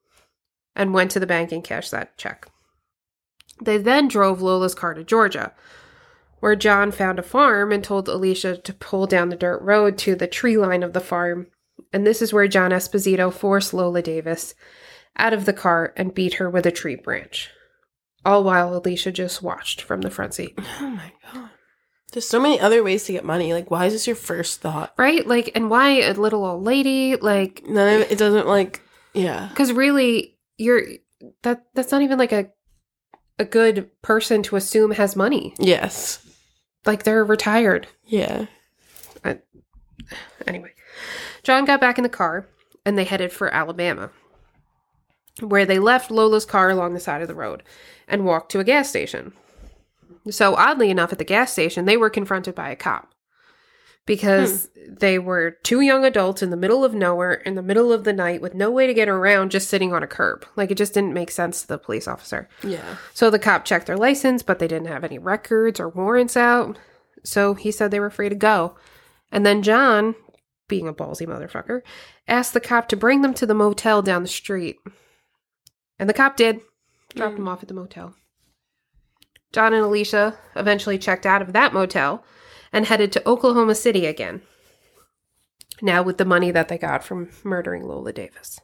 and 0.75 0.93
went 0.93 1.13
to 1.13 1.21
the 1.21 1.27
bank 1.27 1.53
and 1.53 1.63
cashed 1.63 1.93
that 1.93 2.19
check. 2.19 2.49
They 3.63 3.79
then 3.79 4.09
drove 4.09 4.43
Lola's 4.43 4.75
car 4.75 4.95
to 4.95 5.05
Georgia, 5.05 5.53
where 6.41 6.57
John 6.57 6.91
found 6.91 7.19
a 7.19 7.23
farm 7.23 7.73
and 7.73 7.83
told 7.83 8.09
Alicia 8.09 8.57
to 8.59 8.73
pull 8.75 9.07
down 9.07 9.29
the 9.29 9.37
dirt 9.37 9.63
road 9.63 9.97
to 9.99 10.15
the 10.15 10.27
tree 10.27 10.57
line 10.59 10.83
of 10.83 10.93
the 10.93 11.01
farm. 11.01 11.47
And 11.93 12.07
this 12.07 12.21
is 12.21 12.33
where 12.33 12.49
John 12.49 12.71
Esposito 12.71 13.33
forced 13.33 13.73
Lola 13.73 14.03
Davis 14.03 14.55
out 15.17 15.33
of 15.33 15.45
the 15.45 15.53
car 15.53 15.93
and 15.97 16.15
beat 16.15 16.35
her 16.35 16.51
with 16.51 16.67
a 16.67 16.73
tree 16.73 16.97
branch. 16.97 17.51
All 18.25 18.43
while 18.43 18.77
Alicia 18.77 19.13
just 19.13 19.43
watched 19.43 19.83
from 19.83 20.01
the 20.01 20.11
front 20.11 20.35
seat. 20.35 20.59
Oh 20.81 20.89
my 20.89 21.13
god. 21.33 21.51
There's 22.13 22.29
so 22.29 22.41
many 22.41 22.61
other 22.61 22.83
ways 22.83 23.05
to 23.05 23.13
get 23.13 23.25
money. 23.25 23.53
Like, 23.53 23.71
why 23.71 23.87
is 23.87 23.93
this 23.93 24.07
your 24.07 24.17
first 24.17 24.61
thought? 24.61 24.95
right? 24.97 25.27
Like, 25.27 25.51
and 25.55 25.69
why 25.69 26.01
a 26.01 26.13
little 26.15 26.45
old 26.45 26.63
lady? 26.63 27.17
Like, 27.17 27.65
None 27.67 27.95
of 27.97 28.01
it, 28.03 28.13
it 28.13 28.19
doesn't 28.19 28.47
like, 28.47 28.81
yeah. 29.15 29.49
because 29.49 29.73
really, 29.73 30.37
you're 30.57 30.83
that 31.43 31.65
that's 31.75 31.91
not 31.91 32.03
even 32.03 32.19
like 32.19 32.33
a 32.33 32.51
a 33.39 33.45
good 33.45 33.91
person 34.03 34.43
to 34.45 34.57
assume 34.57 34.93
has 34.93 35.17
money. 35.17 35.55
Yes. 35.59 36.25
Like 36.87 37.03
they're 37.03 37.25
retired. 37.25 37.89
Yeah. 38.05 38.47
Anyway, 40.47 40.73
John 41.43 41.65
got 41.65 41.81
back 41.81 41.99
in 41.99 42.03
the 42.03 42.11
car 42.11 42.47
and 42.85 42.99
they 42.99 43.05
headed 43.05 43.33
for 43.33 43.49
Alabama, 43.49 44.11
where 45.41 45.65
they 45.65 45.79
left 45.79 46.11
Lola's 46.11 46.45
car 46.45 46.69
along 46.69 46.93
the 46.93 47.01
side 47.01 47.23
of 47.23 47.29
the 47.29 47.35
road 47.35 47.63
and 48.07 48.27
walked 48.27 48.53
to 48.53 48.61
a 48.61 48.65
gas 48.65 48.91
station. 48.91 49.33
So, 50.31 50.55
oddly 50.55 50.91
enough, 50.91 51.13
at 51.13 51.19
the 51.19 51.25
gas 51.25 51.53
station, 51.53 51.87
they 51.87 51.97
were 51.97 52.11
confronted 52.11 52.55
by 52.55 52.69
a 52.71 52.77
cop 52.77 53.14
Hmm. 54.05 54.13
because 54.13 54.69
they 54.87 55.19
were 55.19 55.53
two 55.63 55.81
young 55.81 56.05
adults 56.05 56.43
in 56.43 56.51
the 56.51 56.57
middle 56.57 56.85
of 56.85 56.95
nowhere, 56.95 57.35
in 57.35 57.55
the 57.55 57.63
middle 57.63 57.93
of 57.93 58.05
the 58.05 58.13
night, 58.13 58.43
with 58.43 58.55
no 58.55 58.71
way 58.71 58.87
to 58.87 58.95
get 58.95 59.09
around, 59.09 59.51
just 59.51 59.69
sitting 59.69 59.93
on 59.93 60.03
a 60.03 60.07
curb. 60.07 60.45
Like, 60.57 60.71
it 60.71 60.77
just 60.77 60.95
didn't 60.95 61.15
make 61.15 61.31
sense 61.31 61.63
to 61.63 61.69
the 61.69 61.79
police 61.79 62.07
officer. 62.07 62.49
Yeah. 62.63 62.97
So 63.15 63.31
the 63.31 63.39
cop 63.39 63.65
checked 63.65 63.87
their 63.87 63.97
license, 63.97 64.43
but 64.43 64.59
they 64.59 64.69
didn't 64.69 64.89
have 64.89 65.05
any 65.05 65.19
records 65.19 65.81
or 65.81 65.89
warrants 65.89 66.37
out. 66.37 66.79
So 67.25 67.55
he 67.55 67.71
said 67.71 67.91
they 67.91 68.01
were 68.01 68.11
free 68.11 68.29
to 68.29 68.35
go. 68.35 68.77
And 69.33 69.47
then 69.47 69.63
John, 69.63 70.15
being 70.69 70.87
a 70.87 70.93
ballsy 70.93 71.27
motherfucker, 71.27 71.81
asked 72.29 72.53
the 72.53 72.61
cop 72.61 72.89
to 72.89 72.97
bring 72.97 73.23
them 73.23 73.35
to 73.35 73.47
the 73.47 73.55
motel 73.55 74.03
down 74.03 74.23
the 74.23 74.29
street. 74.29 74.77
And 75.99 76.09
the 76.09 76.15
cop 76.15 76.37
did, 76.37 76.61
dropped 77.15 77.33
hmm. 77.33 77.39
them 77.39 77.49
off 77.49 77.63
at 77.63 77.69
the 77.69 77.75
motel. 77.75 78.15
John 79.53 79.73
and 79.73 79.85
Alicia 79.85 80.37
eventually 80.57 80.99
checked 80.99 81.25
out 81.25 81.41
of 81.41 81.53
that 81.53 81.73
motel 81.73 82.25
and 82.75 82.87
headed 82.87 83.13
to 83.13 83.27
Oklahoma 83.27 83.77
City 83.77 84.05
again. 84.05 84.43
Now 85.81 86.03
with 86.03 86.19
the 86.19 86.25
money 86.25 86.51
that 86.51 86.69
they 86.69 86.77
got 86.77 87.05
from 87.05 87.31
murdering 87.43 87.85
Lola 87.85 88.13
Davis. 88.13 88.61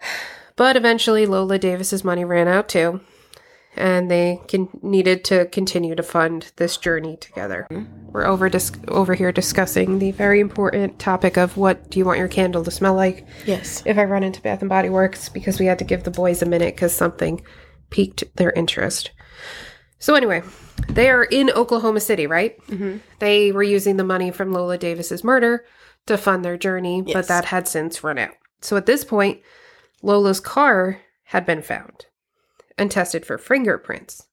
But 0.56 0.76
eventually, 0.76 1.26
Lola 1.26 1.58
Davis's 1.58 2.04
money 2.04 2.24
ran 2.24 2.46
out 2.46 2.68
too, 2.68 3.00
and 3.74 4.08
they 4.08 4.40
con- 4.46 4.68
needed 4.82 5.24
to 5.24 5.46
continue 5.46 5.96
to 5.96 6.02
fund 6.04 6.52
this 6.54 6.76
journey 6.76 7.16
together. 7.16 7.66
We're 8.06 8.24
over 8.24 8.48
dis- 8.48 8.70
over 8.86 9.14
here 9.14 9.32
discussing 9.32 9.98
the 9.98 10.12
very 10.12 10.38
important 10.38 11.00
topic 11.00 11.36
of 11.36 11.56
what 11.56 11.90
do 11.90 11.98
you 11.98 12.04
want 12.04 12.20
your 12.20 12.28
candle 12.28 12.62
to 12.62 12.70
smell 12.70 12.94
like? 12.94 13.26
Yes. 13.44 13.82
If 13.84 13.98
I 13.98 14.04
run 14.04 14.22
into 14.22 14.40
Bath 14.40 14.60
and 14.60 14.68
Body 14.68 14.90
Works, 14.90 15.28
because 15.28 15.58
we 15.58 15.66
had 15.66 15.80
to 15.80 15.84
give 15.84 16.04
the 16.04 16.12
boys 16.12 16.40
a 16.40 16.46
minute 16.46 16.76
because 16.76 16.94
something 16.94 17.42
piqued 17.90 18.22
their 18.36 18.52
interest. 18.52 19.10
So 20.04 20.14
anyway, 20.14 20.42
they 20.90 21.08
are 21.08 21.24
in 21.24 21.48
Oklahoma 21.48 21.98
City, 21.98 22.26
right? 22.26 22.60
Mm-hmm. 22.66 22.98
They 23.20 23.52
were 23.52 23.62
using 23.62 23.96
the 23.96 24.04
money 24.04 24.30
from 24.30 24.52
Lola 24.52 24.76
Davis's 24.76 25.24
murder 25.24 25.64
to 26.04 26.18
fund 26.18 26.44
their 26.44 26.58
journey, 26.58 27.00
but 27.00 27.26
that 27.28 27.46
had 27.46 27.66
since 27.66 28.04
run 28.04 28.18
out. 28.18 28.34
So 28.60 28.76
at 28.76 28.84
this 28.84 29.02
point, 29.02 29.40
Lola's 30.02 30.40
car 30.40 31.00
had 31.28 31.46
been 31.46 31.62
found 31.62 32.04
and 32.76 32.90
tested 32.90 33.24
for 33.24 33.38
fingerprints. 33.38 34.26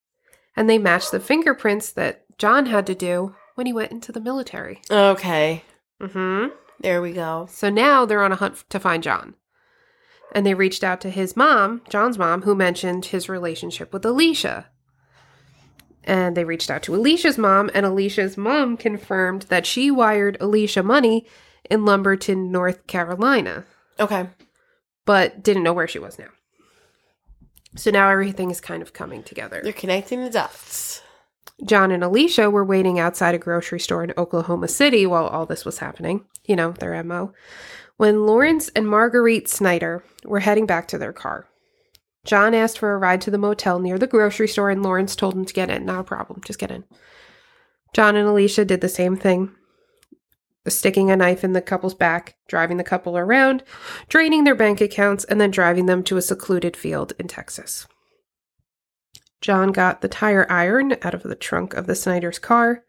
And 0.57 0.69
they 0.69 0.77
matched 0.77 1.11
the 1.11 1.21
fingerprints 1.21 1.89
that 1.93 2.25
John 2.37 2.65
had 2.65 2.85
to 2.87 2.93
do 2.93 3.33
when 3.55 3.65
he 3.65 3.71
went 3.71 3.93
into 3.93 4.11
the 4.11 4.19
military. 4.19 4.81
Okay. 4.91 5.63
hmm 6.01 6.47
There 6.81 7.01
we 7.01 7.13
go. 7.13 7.47
So 7.49 7.69
now 7.69 8.03
they're 8.05 8.25
on 8.25 8.33
a 8.33 8.35
hunt 8.35 8.65
to 8.71 8.79
find 8.81 9.01
John. 9.01 9.35
And 10.35 10.45
they 10.45 10.53
reached 10.53 10.83
out 10.83 10.99
to 10.99 11.09
his 11.09 11.37
mom, 11.37 11.81
John's 11.87 12.17
mom, 12.17 12.41
who 12.41 12.55
mentioned 12.55 13.05
his 13.05 13.29
relationship 13.29 13.93
with 13.93 14.03
Alicia. 14.05 14.67
And 16.03 16.35
they 16.35 16.43
reached 16.45 16.71
out 16.71 16.81
to 16.83 16.95
Alicia's 16.95 17.37
mom, 17.37 17.69
and 17.73 17.85
Alicia's 17.85 18.37
mom 18.37 18.75
confirmed 18.77 19.43
that 19.43 19.65
she 19.67 19.91
wired 19.91 20.37
Alicia 20.41 20.81
money 20.83 21.27
in 21.69 21.85
Lumberton, 21.85 22.51
North 22.51 22.87
Carolina, 22.87 23.65
Okay. 23.99 24.27
but 25.05 25.43
didn't 25.43 25.63
know 25.63 25.73
where 25.73 25.87
she 25.87 25.99
was 25.99 26.17
now. 26.17 26.29
So 27.75 27.91
now 27.91 28.09
everything 28.09 28.49
is 28.51 28.59
kind 28.59 28.81
of 28.81 28.93
coming 28.93 29.23
together. 29.23 29.61
They're 29.63 29.71
connecting 29.73 30.23
the 30.23 30.29
dots. 30.29 31.01
John 31.63 31.91
and 31.91 32.03
Alicia 32.03 32.49
were 32.49 32.65
waiting 32.65 32.99
outside 32.99 33.35
a 33.35 33.37
grocery 33.37 33.79
store 33.79 34.03
in 34.03 34.13
Oklahoma 34.17 34.67
City 34.67 35.05
while 35.05 35.27
all 35.27 35.45
this 35.45 35.63
was 35.63 35.77
happening. 35.77 36.25
You 36.45 36.55
know, 36.55 36.71
their 36.71 37.01
MO. 37.03 37.33
When 37.97 38.25
Lawrence 38.25 38.69
and 38.69 38.87
Marguerite 38.87 39.47
Snyder 39.47 40.03
were 40.25 40.39
heading 40.39 40.65
back 40.65 40.87
to 40.89 40.97
their 40.97 41.13
car. 41.13 41.45
John 42.25 42.53
asked 42.53 42.77
for 42.77 42.93
a 42.93 42.97
ride 42.97 43.21
to 43.21 43.31
the 43.31 43.37
motel 43.37 43.79
near 43.79 43.97
the 43.97 44.07
grocery 44.07 44.47
store, 44.47 44.69
and 44.69 44.83
Lawrence 44.83 45.15
told 45.15 45.33
him 45.33 45.45
to 45.45 45.53
get 45.53 45.69
in. 45.69 45.85
Not 45.85 46.01
a 46.01 46.03
problem, 46.03 46.41
just 46.45 46.59
get 46.59 46.71
in. 46.71 46.83
John 47.93 48.15
and 48.15 48.27
Alicia 48.27 48.63
did 48.63 48.81
the 48.81 48.89
same 48.89 49.17
thing, 49.17 49.51
sticking 50.67 51.09
a 51.09 51.15
knife 51.15 51.43
in 51.43 51.53
the 51.53 51.61
couple's 51.61 51.95
back, 51.95 52.35
driving 52.47 52.77
the 52.77 52.83
couple 52.83 53.17
around, 53.17 53.63
draining 54.07 54.43
their 54.43 54.55
bank 54.55 54.79
accounts, 54.81 55.23
and 55.25 55.41
then 55.41 55.51
driving 55.51 55.87
them 55.87 56.03
to 56.03 56.17
a 56.17 56.21
secluded 56.21 56.77
field 56.77 57.13
in 57.19 57.27
Texas. 57.27 57.87
John 59.41 59.71
got 59.71 60.01
the 60.01 60.07
tire 60.07 60.45
iron 60.49 60.97
out 61.01 61.15
of 61.15 61.23
the 61.23 61.35
trunk 61.35 61.73
of 61.73 61.87
the 61.87 61.95
Snyder's 61.95 62.37
car 62.37 62.83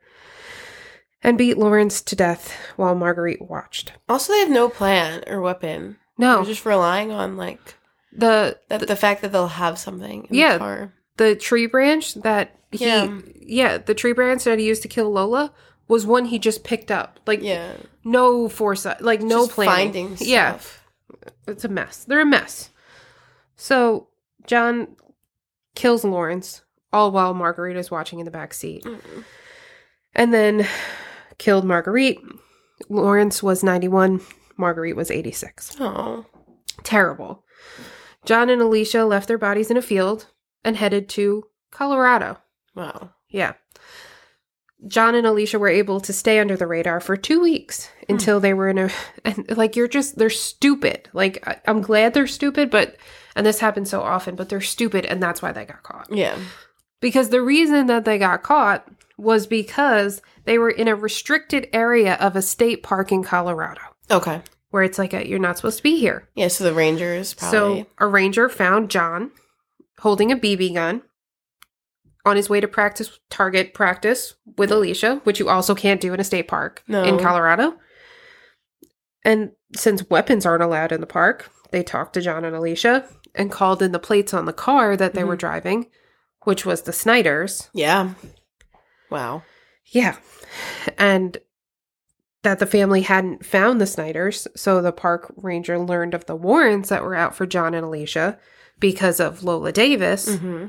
and 1.22 1.38
beat 1.38 1.56
Lawrence 1.56 2.02
to 2.02 2.16
death 2.16 2.54
while 2.76 2.94
Marguerite 2.94 3.48
watched. 3.48 3.92
Also, 4.08 4.32
they 4.32 4.40
have 4.40 4.50
no 4.50 4.68
plan 4.68 5.22
or 5.26 5.40
weapon. 5.40 5.96
No, 6.18 6.36
They're 6.36 6.52
just 6.52 6.66
relying 6.66 7.10
on 7.10 7.38
like 7.38 7.76
the 8.12 8.58
that 8.68 8.86
the 8.86 8.96
fact 8.96 9.22
that 9.22 9.32
they'll 9.32 9.46
have 9.48 9.78
something 9.78 10.24
in 10.28 10.34
Yeah. 10.34 10.52
the 10.54 10.58
car. 10.58 10.92
the 11.16 11.34
tree 11.36 11.66
branch 11.66 12.14
that 12.14 12.56
he 12.70 12.84
Yeah. 12.86 13.18
yeah. 13.40 13.78
the 13.78 13.94
tree 13.94 14.12
branch 14.12 14.44
that 14.44 14.58
he 14.58 14.66
used 14.66 14.82
to 14.82 14.88
kill 14.88 15.10
Lola 15.10 15.52
was 15.88 16.06
one 16.06 16.26
he 16.26 16.38
just 16.38 16.64
picked 16.64 16.90
up. 16.90 17.20
Like 17.26 17.42
Yeah. 17.42 17.72
no 18.04 18.48
foresight, 18.48 19.00
like 19.02 19.20
no 19.22 19.44
Just 19.46 19.52
planning. 19.52 20.16
Yeah, 20.20 20.58
it's 21.46 21.64
a 21.64 21.68
mess. 21.68 22.04
They're 22.04 22.20
a 22.22 22.26
mess. 22.26 22.70
So 23.56 24.08
John 24.46 24.96
kills 25.74 26.04
Lawrence, 26.04 26.62
all 26.92 27.10
while 27.12 27.32
Marguerite 27.34 27.76
is 27.76 27.90
watching 27.90 28.18
in 28.18 28.24
the 28.24 28.30
back 28.30 28.52
seat. 28.54 28.84
Mm. 28.84 29.24
And 30.14 30.34
then 30.34 30.66
killed 31.38 31.64
Marguerite. 31.64 32.18
Lawrence 32.88 33.42
was 33.42 33.62
91, 33.62 34.20
Marguerite 34.56 34.96
was 34.96 35.10
86. 35.10 35.76
Oh. 35.80 36.26
Terrible. 36.82 37.44
John 38.24 38.48
and 38.48 38.62
Alicia 38.62 39.04
left 39.04 39.28
their 39.28 39.38
bodies 39.38 39.70
in 39.70 39.76
a 39.76 39.82
field 39.82 40.26
and 40.64 40.76
headed 40.76 41.08
to 41.10 41.44
Colorado. 41.70 42.38
Wow. 42.74 43.10
Yeah. 43.28 43.54
John 44.86 45.14
and 45.14 45.26
Alicia 45.26 45.58
were 45.58 45.68
able 45.68 46.00
to 46.00 46.12
stay 46.12 46.40
under 46.40 46.56
the 46.56 46.66
radar 46.66 47.00
for 47.00 47.16
two 47.16 47.40
weeks 47.40 47.86
hmm. 47.86 48.14
until 48.14 48.40
they 48.40 48.54
were 48.54 48.68
in 48.68 48.78
a, 48.78 48.90
and 49.24 49.56
like, 49.56 49.76
you're 49.76 49.88
just, 49.88 50.18
they're 50.18 50.30
stupid. 50.30 51.08
Like, 51.12 51.46
I, 51.46 51.60
I'm 51.66 51.82
glad 51.82 52.14
they're 52.14 52.26
stupid, 52.26 52.70
but, 52.70 52.96
and 53.36 53.46
this 53.46 53.60
happens 53.60 53.90
so 53.90 54.00
often, 54.02 54.34
but 54.34 54.48
they're 54.48 54.60
stupid 54.60 55.04
and 55.06 55.22
that's 55.22 55.42
why 55.42 55.52
they 55.52 55.64
got 55.64 55.82
caught. 55.82 56.08
Yeah. 56.12 56.36
Because 57.00 57.30
the 57.30 57.42
reason 57.42 57.86
that 57.86 58.04
they 58.04 58.18
got 58.18 58.42
caught 58.42 58.88
was 59.16 59.46
because 59.46 60.22
they 60.44 60.58
were 60.58 60.70
in 60.70 60.88
a 60.88 60.96
restricted 60.96 61.68
area 61.72 62.14
of 62.14 62.34
a 62.34 62.42
state 62.42 62.82
park 62.82 63.12
in 63.12 63.22
Colorado 63.22 63.82
Okay. 64.12 64.42
Where 64.72 64.82
it's 64.82 64.98
like, 64.98 65.12
a, 65.12 65.26
you're 65.28 65.38
not 65.38 65.56
supposed 65.56 65.76
to 65.76 65.82
be 65.82 65.98
here. 66.00 66.28
Yeah. 66.34 66.48
So 66.48 66.64
the 66.64 66.72
Rangers 66.74 67.34
probably. 67.34 67.82
So 67.82 67.86
a 67.98 68.06
ranger 68.06 68.48
found 68.48 68.90
John 68.90 69.30
holding 69.98 70.32
a 70.32 70.36
BB 70.36 70.74
gun 70.74 71.02
on 72.24 72.36
his 72.36 72.48
way 72.48 72.60
to 72.60 72.66
practice 72.66 73.20
target 73.30 73.74
practice 73.74 74.34
with 74.56 74.72
Alicia, 74.72 75.20
which 75.24 75.38
you 75.38 75.48
also 75.48 75.74
can't 75.74 76.00
do 76.00 76.14
in 76.14 76.20
a 76.20 76.24
state 76.24 76.48
park 76.48 76.82
No. 76.88 77.02
in 77.04 77.18
Colorado. 77.18 77.74
And 79.24 79.52
since 79.76 80.08
weapons 80.08 80.46
aren't 80.46 80.62
allowed 80.62 80.90
in 80.90 81.00
the 81.00 81.06
park, 81.06 81.50
they 81.70 81.82
talked 81.82 82.14
to 82.14 82.20
John 82.20 82.44
and 82.44 82.56
Alicia 82.56 83.06
and 83.34 83.50
called 83.50 83.82
in 83.82 83.92
the 83.92 83.98
plates 83.98 84.32
on 84.32 84.46
the 84.46 84.52
car 84.52 84.96
that 84.96 85.14
they 85.14 85.22
were 85.22 85.34
mm-hmm. 85.34 85.40
driving, 85.40 85.86
which 86.44 86.64
was 86.64 86.82
the 86.82 86.92
Snyders. 86.92 87.68
yeah. 87.74 88.14
Wow. 89.10 89.42
Yeah. 89.86 90.16
And 90.96 91.36
that 92.42 92.58
the 92.58 92.66
family 92.66 93.02
hadn't 93.02 93.44
found 93.46 93.80
the 93.80 93.86
Snyders, 93.86 94.48
so 94.56 94.82
the 94.82 94.92
park 94.92 95.32
ranger 95.36 95.78
learned 95.78 96.14
of 96.14 96.26
the 96.26 96.34
warrants 96.36 96.88
that 96.88 97.02
were 97.04 97.14
out 97.14 97.34
for 97.36 97.46
John 97.46 97.72
and 97.74 97.84
Alicia 97.86 98.38
because 98.80 99.20
of 99.20 99.44
Lola 99.44 99.70
Davis 99.72 100.28
Mm-hmm. 100.28 100.66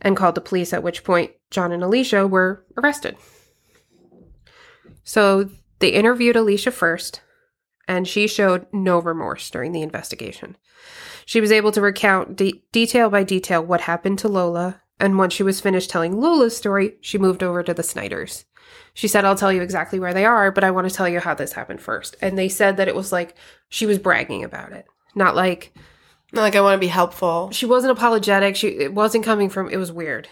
and 0.00 0.16
called 0.16 0.34
the 0.34 0.40
police, 0.40 0.72
at 0.72 0.82
which 0.82 1.04
point 1.04 1.32
John 1.50 1.72
and 1.72 1.82
Alicia 1.82 2.26
were 2.26 2.64
arrested. 2.78 3.16
So 5.04 5.50
they 5.80 5.90
interviewed 5.90 6.36
Alicia 6.36 6.70
first, 6.70 7.20
and 7.88 8.06
she 8.06 8.26
showed 8.26 8.66
no 8.72 8.98
remorse 8.98 9.50
during 9.50 9.72
the 9.72 9.82
investigation. 9.82 10.56
She 11.26 11.40
was 11.40 11.52
able 11.52 11.72
to 11.72 11.80
recount 11.80 12.36
de- 12.36 12.64
detail 12.72 13.10
by 13.10 13.24
detail 13.24 13.62
what 13.64 13.82
happened 13.82 14.18
to 14.20 14.28
Lola, 14.28 14.80
and 14.98 15.18
once 15.18 15.34
she 15.34 15.42
was 15.42 15.60
finished 15.60 15.90
telling 15.90 16.20
Lola's 16.20 16.56
story, 16.56 16.96
she 17.00 17.18
moved 17.18 17.42
over 17.42 17.62
to 17.62 17.74
the 17.74 17.82
Snyders. 17.82 18.44
She 18.94 19.08
said, 19.08 19.24
I'll 19.24 19.36
tell 19.36 19.52
you 19.52 19.62
exactly 19.62 19.98
where 20.00 20.12
they 20.14 20.24
are, 20.24 20.50
but 20.50 20.64
I 20.64 20.70
want 20.70 20.88
to 20.88 20.94
tell 20.94 21.08
you 21.08 21.20
how 21.20 21.34
this 21.34 21.52
happened 21.52 21.80
first. 21.80 22.16
And 22.20 22.36
they 22.38 22.48
said 22.48 22.76
that 22.76 22.88
it 22.88 22.94
was 22.94 23.12
like 23.12 23.34
she 23.68 23.86
was 23.86 23.98
bragging 23.98 24.44
about 24.44 24.72
it, 24.72 24.84
not 25.14 25.34
like 25.36 25.72
Not 26.32 26.42
like 26.42 26.56
I 26.56 26.60
want 26.60 26.74
to 26.74 26.80
be 26.86 26.88
helpful. 26.88 27.50
she 27.52 27.66
wasn't 27.66 27.92
apologetic. 27.92 28.56
She 28.56 28.68
it 28.68 28.92
wasn't 28.94 29.24
coming 29.24 29.48
from 29.48 29.68
it 29.70 29.76
was 29.76 29.90
weird. 29.92 30.28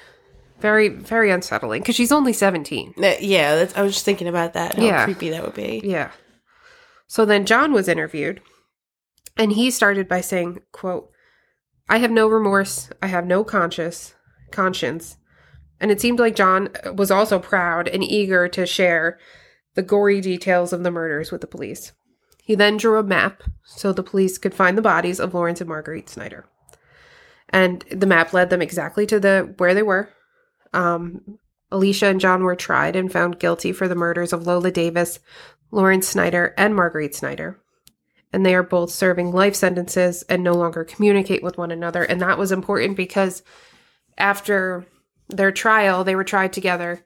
very 0.61 0.89
very 0.89 1.31
unsettling 1.31 1.81
because 1.83 1.95
she's 1.95 2.11
only 2.13 2.33
17 2.33 2.95
That- 2.99 3.23
yeah, 3.23 3.55
that's, 3.57 3.77
I 3.77 3.83
was 3.83 3.93
just 3.95 4.05
thinking 4.05 4.27
about 4.29 4.55
that. 4.55 4.75
How 4.75 4.83
Yeah. 4.85 5.05
creepy 5.05 5.31
that 5.31 5.45
would 5.45 5.55
be. 5.55 5.81
yeah 5.85 6.11
so 7.07 7.25
then 7.25 7.47
john 7.47 7.73
was 7.73 7.87
interviewed 7.89 8.41
and 9.37 9.53
he 9.53 9.71
started 9.71 10.09
by 10.09 10.21
saying 10.21 10.61
quote 10.73 11.11
i 11.89 11.99
have 11.99 12.11
no 12.11 12.27
remorse 12.29 12.91
i 13.01 13.07
have 13.07 13.25
no 13.25 13.45
conscience 13.45 14.15
conscience 14.51 15.17
and 15.81 15.91
it 15.91 16.01
seemed 16.01 16.19
like 16.19 16.37
john 16.37 16.69
was 16.95 17.11
also 17.11 17.39
proud 17.39 17.89
and 17.89 18.03
eager 18.03 18.49
to 18.49 18.67
share 18.67 19.19
the 19.79 19.83
gory 19.83 20.21
details 20.21 20.73
of 20.73 20.83
the 20.83 20.91
murders 20.91 21.31
with 21.31 21.41
the 21.41 21.47
police. 21.47 21.93
He 22.43 22.57
then 22.57 22.79
drew 22.79 22.99
a 22.99 23.05
map 23.05 23.45
so 23.63 23.93
the 23.93 24.03
police 24.03 24.37
could 24.37 24.53
find 24.53 24.77
the 24.77 24.83
bodies 24.83 25.21
of 25.21 25.35
lawrence 25.35 25.61
and 25.61 25.69
marguerite 25.69 26.09
snyder. 26.09 26.47
And 27.51 27.85
the 27.89 28.07
map 28.07 28.33
led 28.33 28.51
them 28.51 28.61
exactly 28.61 29.07
to 29.07 29.21
the 29.21 29.55
where 29.59 29.75
they 29.75 29.85
were. 29.85 30.09
Um, 30.73 31.39
alicia 31.71 32.07
and 32.07 32.21
john 32.21 32.43
were 32.43 32.57
tried 32.57 32.97
and 32.97 33.13
found 33.13 33.39
guilty 33.39 33.71
for 33.71 33.87
the 33.87 33.95
murders 33.95 34.33
of 34.33 34.49
lola 34.49 34.73
davis 34.73 35.21
lawrence 35.71 36.09
snyder 36.09 36.55
and 36.59 36.75
marguerite 36.75 37.15
snyder. 37.15 37.61
And 38.33 38.45
they 38.45 38.57
are 38.57 38.65
both 38.65 38.91
serving 38.91 39.31
life 39.31 39.55
sentences 39.55 40.25
and 40.25 40.43
no 40.43 40.55
longer 40.55 40.83
communicate 40.83 41.45
with 41.45 41.57
one 41.57 41.71
another. 41.71 42.03
And 42.03 42.21
that 42.21 42.37
was 42.37 42.51
important 42.51 42.97
because 42.97 43.45
after 44.19 44.87
their 45.29 45.53
trial 45.53 46.05
they 46.05 46.15
were 46.15 46.25
tried 46.25 46.53
together 46.53 47.05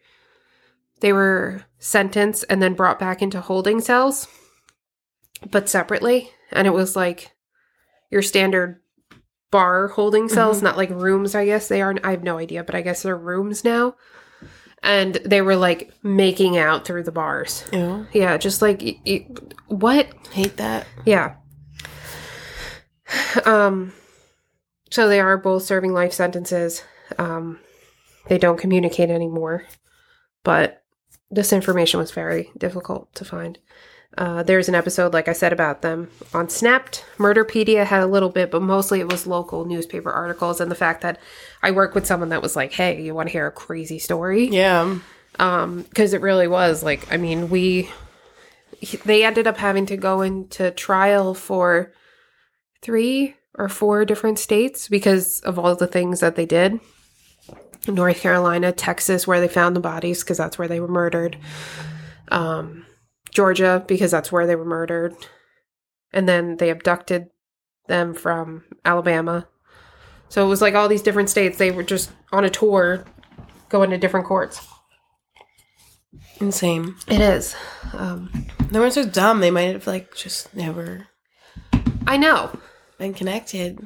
they 1.01 1.13
were 1.13 1.65
sentenced 1.79 2.45
and 2.49 2.63
then 2.63 2.75
brought 2.75 2.99
back 2.99 3.21
into 3.23 3.41
holding 3.41 3.81
cells 3.81 4.29
but 5.51 5.69
separately 5.69 6.31
and 6.53 6.67
it 6.67 6.73
was 6.73 6.95
like 6.95 7.33
your 8.11 8.23
standard 8.23 8.81
bar 9.51 9.89
holding 9.89 10.29
cells 10.29 10.63
not 10.63 10.77
like 10.77 10.89
rooms 10.91 11.35
i 11.35 11.45
guess 11.45 11.69
they 11.69 11.83
are 11.83 11.95
i 12.05 12.11
have 12.13 12.23
no 12.23 12.39
idea 12.39 12.63
but 12.65 12.75
i 12.75 12.81
guess 12.81 13.03
they're 13.03 13.17
rooms 13.17 13.65
now 13.65 13.95
and 14.85 15.15
they 15.25 15.43
were 15.43 15.57
like 15.57 15.93
making 16.03 16.57
out 16.57 16.85
through 16.87 17.03
the 17.03 17.13
bars 17.13 17.65
Ew. 17.73 18.07
yeah 18.13 18.37
just 18.39 18.63
like 18.63 18.81
y- 18.81 18.99
y- 19.07 19.27
what 19.67 20.07
Hate 20.33 20.57
that. 20.59 20.87
yeah. 21.05 21.35
Um 23.45 23.93
so 24.91 25.09
they 25.09 25.21
are 25.21 25.37
both 25.39 25.63
serving 25.65 25.93
life 25.93 26.13
sentences. 26.13 26.83
Um 27.19 27.59
they 28.29 28.39
don't 28.39 28.59
communicate 28.59 29.11
anymore. 29.11 29.65
But 30.45 30.83
this 31.31 31.53
information 31.53 31.99
was 32.01 32.11
very 32.11 32.51
difficult 32.59 33.15
to 33.15 33.25
find. 33.25 33.59
Uh, 34.19 34.43
there's 34.43 34.69
an 34.69 34.75
episode, 34.75 35.15
like 35.15 35.27
I 35.27 35.33
said, 35.33 35.55
about 35.55 35.81
them 35.81 36.11
on 36.35 36.51
Snapped. 36.51 37.05
Murderpedia 37.17 37.87
had 37.87 38.03
a 38.03 38.07
little 38.07 38.29
bit, 38.29 38.51
but 38.51 38.61
mostly 38.61 39.01
it 39.01 39.11
was 39.11 39.27
local 39.27 39.65
newspaper 39.65 40.11
articles 40.11 40.61
and 40.61 40.71
the 40.71 40.75
fact 40.75 41.01
that 41.01 41.19
I 41.63 41.71
work 41.71 41.95
with 41.95 42.07
someone 42.07 42.29
that 42.29 42.43
was 42.43 42.55
like, 42.55 42.73
"Hey, 42.73 43.01
you 43.01 43.15
want 43.15 43.29
to 43.29 43.33
hear 43.33 43.47
a 43.47 43.51
crazy 43.53 43.99
story?" 43.99 44.49
Yeah. 44.49 44.99
um 45.39 45.83
because 45.83 46.13
it 46.13 46.21
really 46.21 46.47
was 46.47 46.83
like 46.83 47.11
i 47.11 47.17
mean 47.17 47.49
we 47.49 47.89
they 49.07 49.25
ended 49.25 49.47
up 49.47 49.57
having 49.57 49.87
to 49.87 49.97
go 49.97 50.21
into 50.21 50.71
trial 50.73 51.33
for 51.33 51.91
three 52.83 53.35
or 53.55 53.71
four 53.71 54.05
different 54.05 54.39
states 54.39 54.89
because 54.89 55.41
of 55.41 55.59
all 55.59 55.75
the 55.75 55.87
things 55.87 56.21
that 56.21 56.37
they 56.37 56.45
did 56.45 56.79
north 57.89 58.19
carolina 58.21 58.71
texas 58.73 59.27
where 59.27 59.41
they 59.41 59.49
found 59.49 59.75
the 59.75 59.81
bodies 59.81 60.23
because 60.23 60.37
that's 60.39 60.59
where 60.59 60.69
they 60.69 60.81
were 60.81 60.89
murdered 60.89 61.37
um 62.29 62.85
georgia 63.33 63.85
because 63.89 64.11
that's 64.11 64.31
where 64.31 64.47
they 64.47 64.55
were 64.57 64.65
murdered 64.65 65.15
and 66.13 66.29
then 66.29 66.57
they 66.59 66.71
abducted 66.71 67.29
them 67.89 68.15
from 68.15 68.63
alabama 68.85 69.47
so 70.29 70.45
it 70.45 70.49
was 70.49 70.63
like 70.63 70.75
all 70.75 70.89
these 70.89 71.03
different 71.03 71.29
states 71.29 71.59
they 71.59 71.71
were 71.71 71.83
just 71.83 72.11
on 72.33 72.45
a 72.45 72.51
tour 72.51 73.05
going 73.69 73.91
to 73.91 73.99
different 73.99 74.27
courts 74.27 74.67
Insane. 76.41 76.97
it 77.07 77.21
is. 77.21 77.55
Um, 77.93 78.47
They 78.71 78.79
weren't 78.81 78.93
so 78.95 79.07
dumb. 79.07 79.41
They 79.41 79.51
might 79.53 79.73
have 79.73 79.87
like 79.87 80.15
just 80.15 80.53
never 80.55 81.07
I 82.07 82.17
know. 82.17 82.59
been 82.99 83.15
connected. 83.15 83.79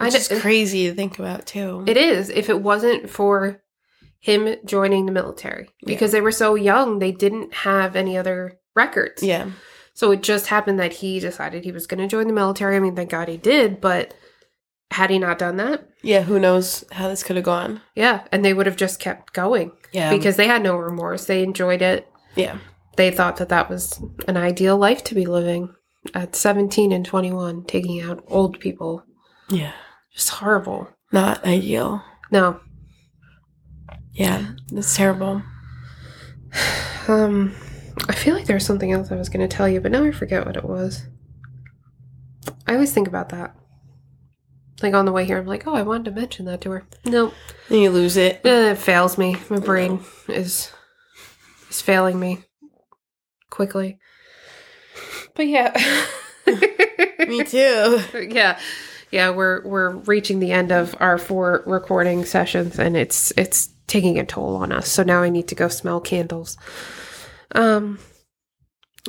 I 0.00 0.04
Which 0.06 0.14
is 0.14 0.28
crazy 0.40 0.88
to 0.88 0.94
think 0.94 1.18
about 1.18 1.46
too. 1.46 1.84
It 1.86 1.96
is. 1.96 2.30
If 2.30 2.48
it 2.48 2.60
wasn't 2.62 3.10
for 3.10 3.62
him 4.20 4.54
joining 4.64 5.06
the 5.06 5.12
military, 5.12 5.70
because 5.84 6.12
they 6.12 6.20
were 6.20 6.32
so 6.32 6.54
young, 6.54 6.98
they 6.98 7.12
didn't 7.12 7.52
have 7.54 7.96
any 7.96 8.16
other 8.16 8.58
records. 8.76 9.22
yeah. 9.22 9.50
So 9.94 10.12
it 10.12 10.22
just 10.22 10.46
happened 10.46 10.78
that 10.78 10.92
he 10.92 11.18
decided 11.18 11.64
he 11.64 11.72
was 11.72 11.88
going 11.88 11.98
to 11.98 12.06
join 12.06 12.28
the 12.28 12.32
military. 12.32 12.76
I 12.76 12.80
mean, 12.80 12.94
thank 12.94 13.10
God 13.10 13.26
he 13.26 13.36
did. 13.36 13.80
But 13.80 14.14
had 14.92 15.10
he 15.10 15.18
not 15.18 15.38
done 15.40 15.56
that, 15.56 15.88
Yeah. 16.02 16.22
Who 16.22 16.38
knows 16.38 16.84
how 16.92 17.08
this 17.08 17.24
could 17.24 17.34
have 17.34 17.44
gone? 17.44 17.80
yeah, 17.96 18.22
and 18.30 18.44
they 18.44 18.54
would 18.54 18.66
have 18.66 18.76
just 18.76 19.00
kept 19.00 19.32
going 19.32 19.72
Yeah. 19.92 20.10
because 20.14 20.36
they 20.36 20.46
had 20.46 20.62
no 20.62 20.76
remorse. 20.76 21.24
They 21.24 21.42
enjoyed 21.42 21.82
it. 21.82 22.06
yeah. 22.36 22.58
They 22.96 23.10
thought 23.10 23.36
that 23.38 23.48
that 23.50 23.68
was 23.70 24.00
an 24.28 24.36
ideal 24.36 24.76
life 24.76 25.02
to 25.04 25.14
be 25.16 25.26
living 25.26 25.72
at 26.14 26.34
17 26.36 26.90
and 26.92 27.04
21, 27.04 27.64
taking 27.64 28.00
out 28.00 28.24
old 28.28 28.58
people. 28.60 29.04
Yeah. 29.50 29.72
Just 30.14 30.30
horrible. 30.30 30.88
Not 31.12 31.44
ideal. 31.44 32.02
No, 32.30 32.60
Yeah. 34.12 34.52
It's 34.72 34.96
terrible. 34.96 35.42
Um, 37.08 37.54
I 38.06 38.12
feel 38.14 38.34
like 38.34 38.44
there 38.44 38.56
was 38.56 38.66
something 38.66 38.92
else 38.92 39.10
I 39.10 39.16
was 39.16 39.30
going 39.30 39.48
to 39.48 39.56
tell 39.56 39.66
you, 39.66 39.80
but 39.80 39.90
now 39.90 40.04
I 40.04 40.10
forget 40.12 40.44
what 40.44 40.58
it 40.58 40.64
was. 40.64 41.06
I 42.66 42.74
always 42.74 42.92
think 42.92 43.08
about 43.08 43.30
that. 43.30 43.56
Like 44.82 44.92
on 44.92 45.06
the 45.06 45.12
way 45.12 45.24
here, 45.24 45.38
I'm 45.38 45.46
like, 45.46 45.66
oh, 45.66 45.72
I 45.74 45.80
wanted 45.80 46.04
to 46.04 46.20
mention 46.20 46.44
that 46.44 46.60
to 46.60 46.70
her. 46.72 46.86
No, 47.06 47.32
Then 47.70 47.78
you 47.78 47.88
lose 47.90 48.18
it. 48.18 48.42
Eh, 48.44 48.72
it 48.72 48.76
fails 48.78 49.16
me. 49.16 49.36
My 49.48 49.58
brain 49.58 50.00
is 50.28 50.70
is 51.70 51.80
failing 51.80 52.20
me 52.20 52.44
quickly. 53.48 53.98
But 55.34 55.46
yeah, 55.48 55.72
Me 57.26 57.42
too. 57.42 58.02
yeah, 58.30 58.58
yeah. 59.10 59.30
We're 59.30 59.66
we're 59.66 59.90
reaching 59.90 60.40
the 60.40 60.52
end 60.52 60.70
of 60.72 60.94
our 61.00 61.18
four 61.18 61.62
recording 61.66 62.24
sessions, 62.24 62.78
and 62.78 62.96
it's 62.96 63.32
it's 63.36 63.68
taking 63.86 64.18
a 64.18 64.24
toll 64.26 64.56
on 64.56 64.70
us. 64.72 64.88
So 64.90 65.02
now 65.02 65.22
I 65.22 65.28
need 65.30 65.48
to 65.48 65.54
go 65.54 65.68
smell 65.68 66.00
candles. 66.00 66.56
Um, 67.54 67.98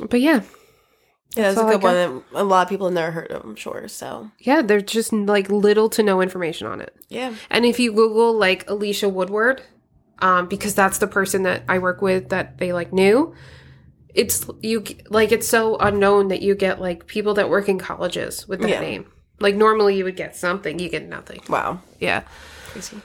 but 0.08 0.20
yeah, 0.20 0.40
Yeah, 1.36 1.52
that's 1.52 1.56
That's 1.56 1.68
a 1.68 1.72
good 1.78 1.82
one 1.82 1.94
that 1.94 2.22
a 2.40 2.44
lot 2.44 2.62
of 2.62 2.68
people 2.70 2.86
have 2.86 2.94
never 2.94 3.10
heard 3.10 3.30
of, 3.30 3.44
I'm 3.44 3.56
sure. 3.56 3.86
So 3.88 4.30
yeah. 4.38 4.62
There's 4.62 4.84
just 4.84 5.12
like 5.12 5.50
little 5.50 5.88
to 5.90 6.02
no 6.02 6.20
information 6.22 6.66
on 6.66 6.80
it. 6.80 6.94
yeah. 7.08 7.34
And 7.50 7.66
if 7.66 7.78
you 7.78 7.92
Google 7.92 8.32
like 8.32 8.68
Alicia 8.70 9.08
Woodward, 9.10 9.62
um, 10.20 10.48
because 10.48 10.74
that's 10.74 10.98
the 10.98 11.06
person 11.06 11.42
that 11.44 11.62
I 11.68 11.78
work 11.78 12.00
with 12.02 12.30
that 12.30 12.56
they 12.58 12.72
like 12.72 12.92
knew, 12.92 13.34
it's 14.14 14.46
you 14.62 14.84
like 15.10 15.30
it's 15.32 15.46
so 15.46 15.76
unknown 15.76 16.28
that 16.28 16.40
you 16.42 16.54
get 16.54 16.80
like 16.80 17.06
people 17.06 17.34
that 17.34 17.50
work 17.50 17.68
in 17.68 17.78
colleges 17.78 18.48
with 18.48 18.60
that 18.62 18.70
Yeah. 18.70 18.80
name. 18.80 19.12
Like 19.40 19.56
normally 19.56 19.96
you 19.96 20.04
would 20.04 20.16
get 20.16 20.36
something, 20.36 20.78
you 20.78 20.88
get 20.88 21.08
nothing. 21.08 21.40
Wow. 21.48 21.80
Yeah. 21.98 22.22
Crazy. 22.68 23.00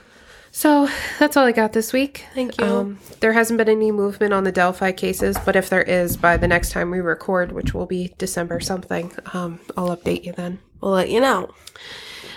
So 0.52 0.88
that's 1.20 1.36
all 1.36 1.46
I 1.46 1.52
got 1.52 1.74
this 1.74 1.92
week. 1.92 2.26
Thank 2.34 2.58
you. 2.58 2.66
Um, 2.66 3.00
there 3.20 3.34
hasn't 3.34 3.58
been 3.58 3.68
any 3.68 3.92
movement 3.92 4.34
on 4.34 4.46
the 4.46 4.54
Delphi 4.54 4.94
cases, 4.94 5.38
but 5.46 5.58
if 5.58 5.70
there 5.70 5.82
is 5.82 6.16
by 6.16 6.38
the 6.38 6.48
next 6.48 6.72
time 6.72 6.92
we 6.92 7.00
record, 7.00 7.52
which 7.52 7.74
will 7.74 7.86
be 7.86 8.14
December 8.18 8.62
something, 8.62 9.12
um, 9.34 9.60
I'll 9.76 9.96
update 9.96 10.24
you 10.24 10.32
then. 10.32 10.60
We'll 10.80 10.94
let 10.94 11.10
you 11.10 11.20
know. 11.20 11.54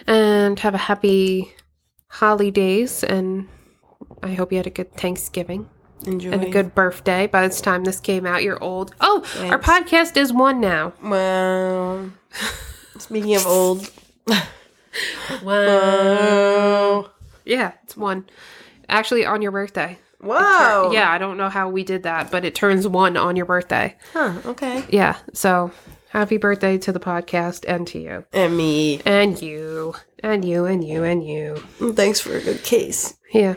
And 0.08 0.58
have 0.58 0.74
a 0.74 0.78
happy 0.78 1.52
holidays, 2.08 3.04
and 3.04 3.46
I 4.22 4.34
hope 4.34 4.50
you 4.50 4.58
had 4.58 4.66
a 4.66 4.70
good 4.70 4.92
Thanksgiving 4.94 5.68
Enjoy. 6.04 6.32
and 6.32 6.42
a 6.42 6.50
good 6.50 6.74
birthday. 6.74 7.28
By 7.28 7.46
the 7.46 7.54
time 7.54 7.84
this 7.84 8.00
came 8.00 8.26
out, 8.26 8.42
you're 8.42 8.61
old. 8.61 8.94
Oh, 9.00 9.24
our 9.42 9.61
podcast 9.61 10.16
is 10.16 10.32
one 10.32 10.61
now. 10.61 10.92
Well, 11.02 12.11
speaking 12.98 13.37
of 13.37 13.46
old. 13.46 13.90
Wow. 15.42 17.11
Yeah, 17.44 17.72
it's 17.84 17.96
one. 17.96 18.26
Actually, 18.88 19.24
on 19.24 19.42
your 19.42 19.52
birthday. 19.52 19.98
Whoa. 20.20 20.90
Yeah, 20.92 21.11
I 21.11 21.18
don't 21.18 21.37
know 21.37 21.48
how 21.48 21.68
we 21.68 21.84
did 21.84 22.02
that, 22.02 22.30
but 22.30 22.44
it 22.44 22.54
turns 22.54 22.88
one 22.88 23.16
on 23.16 23.37
your 23.37 23.46
birthday. 23.46 23.96
Huh. 24.12 24.34
Okay. 24.44 24.84
Yeah. 24.88 25.16
So 25.32 25.70
happy 26.11 26.37
birthday 26.37 26.78
to 26.78 26.92
the 26.92 27.00
podcast 27.00 27.64
and 27.68 27.87
to 27.88 27.98
you. 28.00 28.24
And 28.32 28.56
me. 28.56 29.00
And 29.04 29.40
you. 29.40 29.94
And 30.22 30.44
you 30.44 30.64
and 30.64 30.82
you 30.82 31.04
and 31.04 31.24
you. 31.24 31.62
Mm, 31.78 31.94
thanks 31.94 32.20
for 32.20 32.37
a 32.37 32.40
good 32.42 32.64
case. 32.64 33.14
Yeah. 33.32 33.54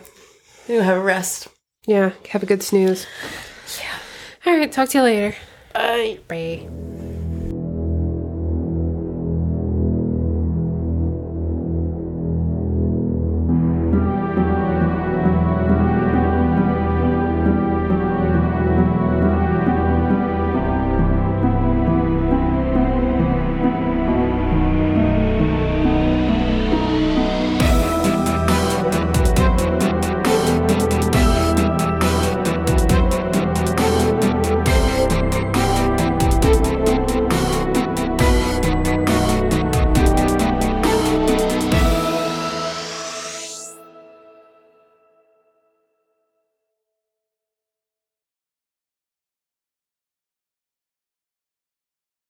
You 0.67 0.81
have 0.81 0.97
a 0.97 1.01
rest. 1.01 1.47
Yeah. 1.87 2.11
Have 2.29 2.43
a 2.43 2.45
good 2.45 2.61
snooze. 2.61 3.07
Yeah. 3.79 4.51
All 4.51 4.57
right. 4.57 4.71
Talk 4.71 4.89
to 4.89 4.99
you 4.99 5.03
later. 5.03 5.35
Bye. 5.73 6.19
Bye. 6.27 7.00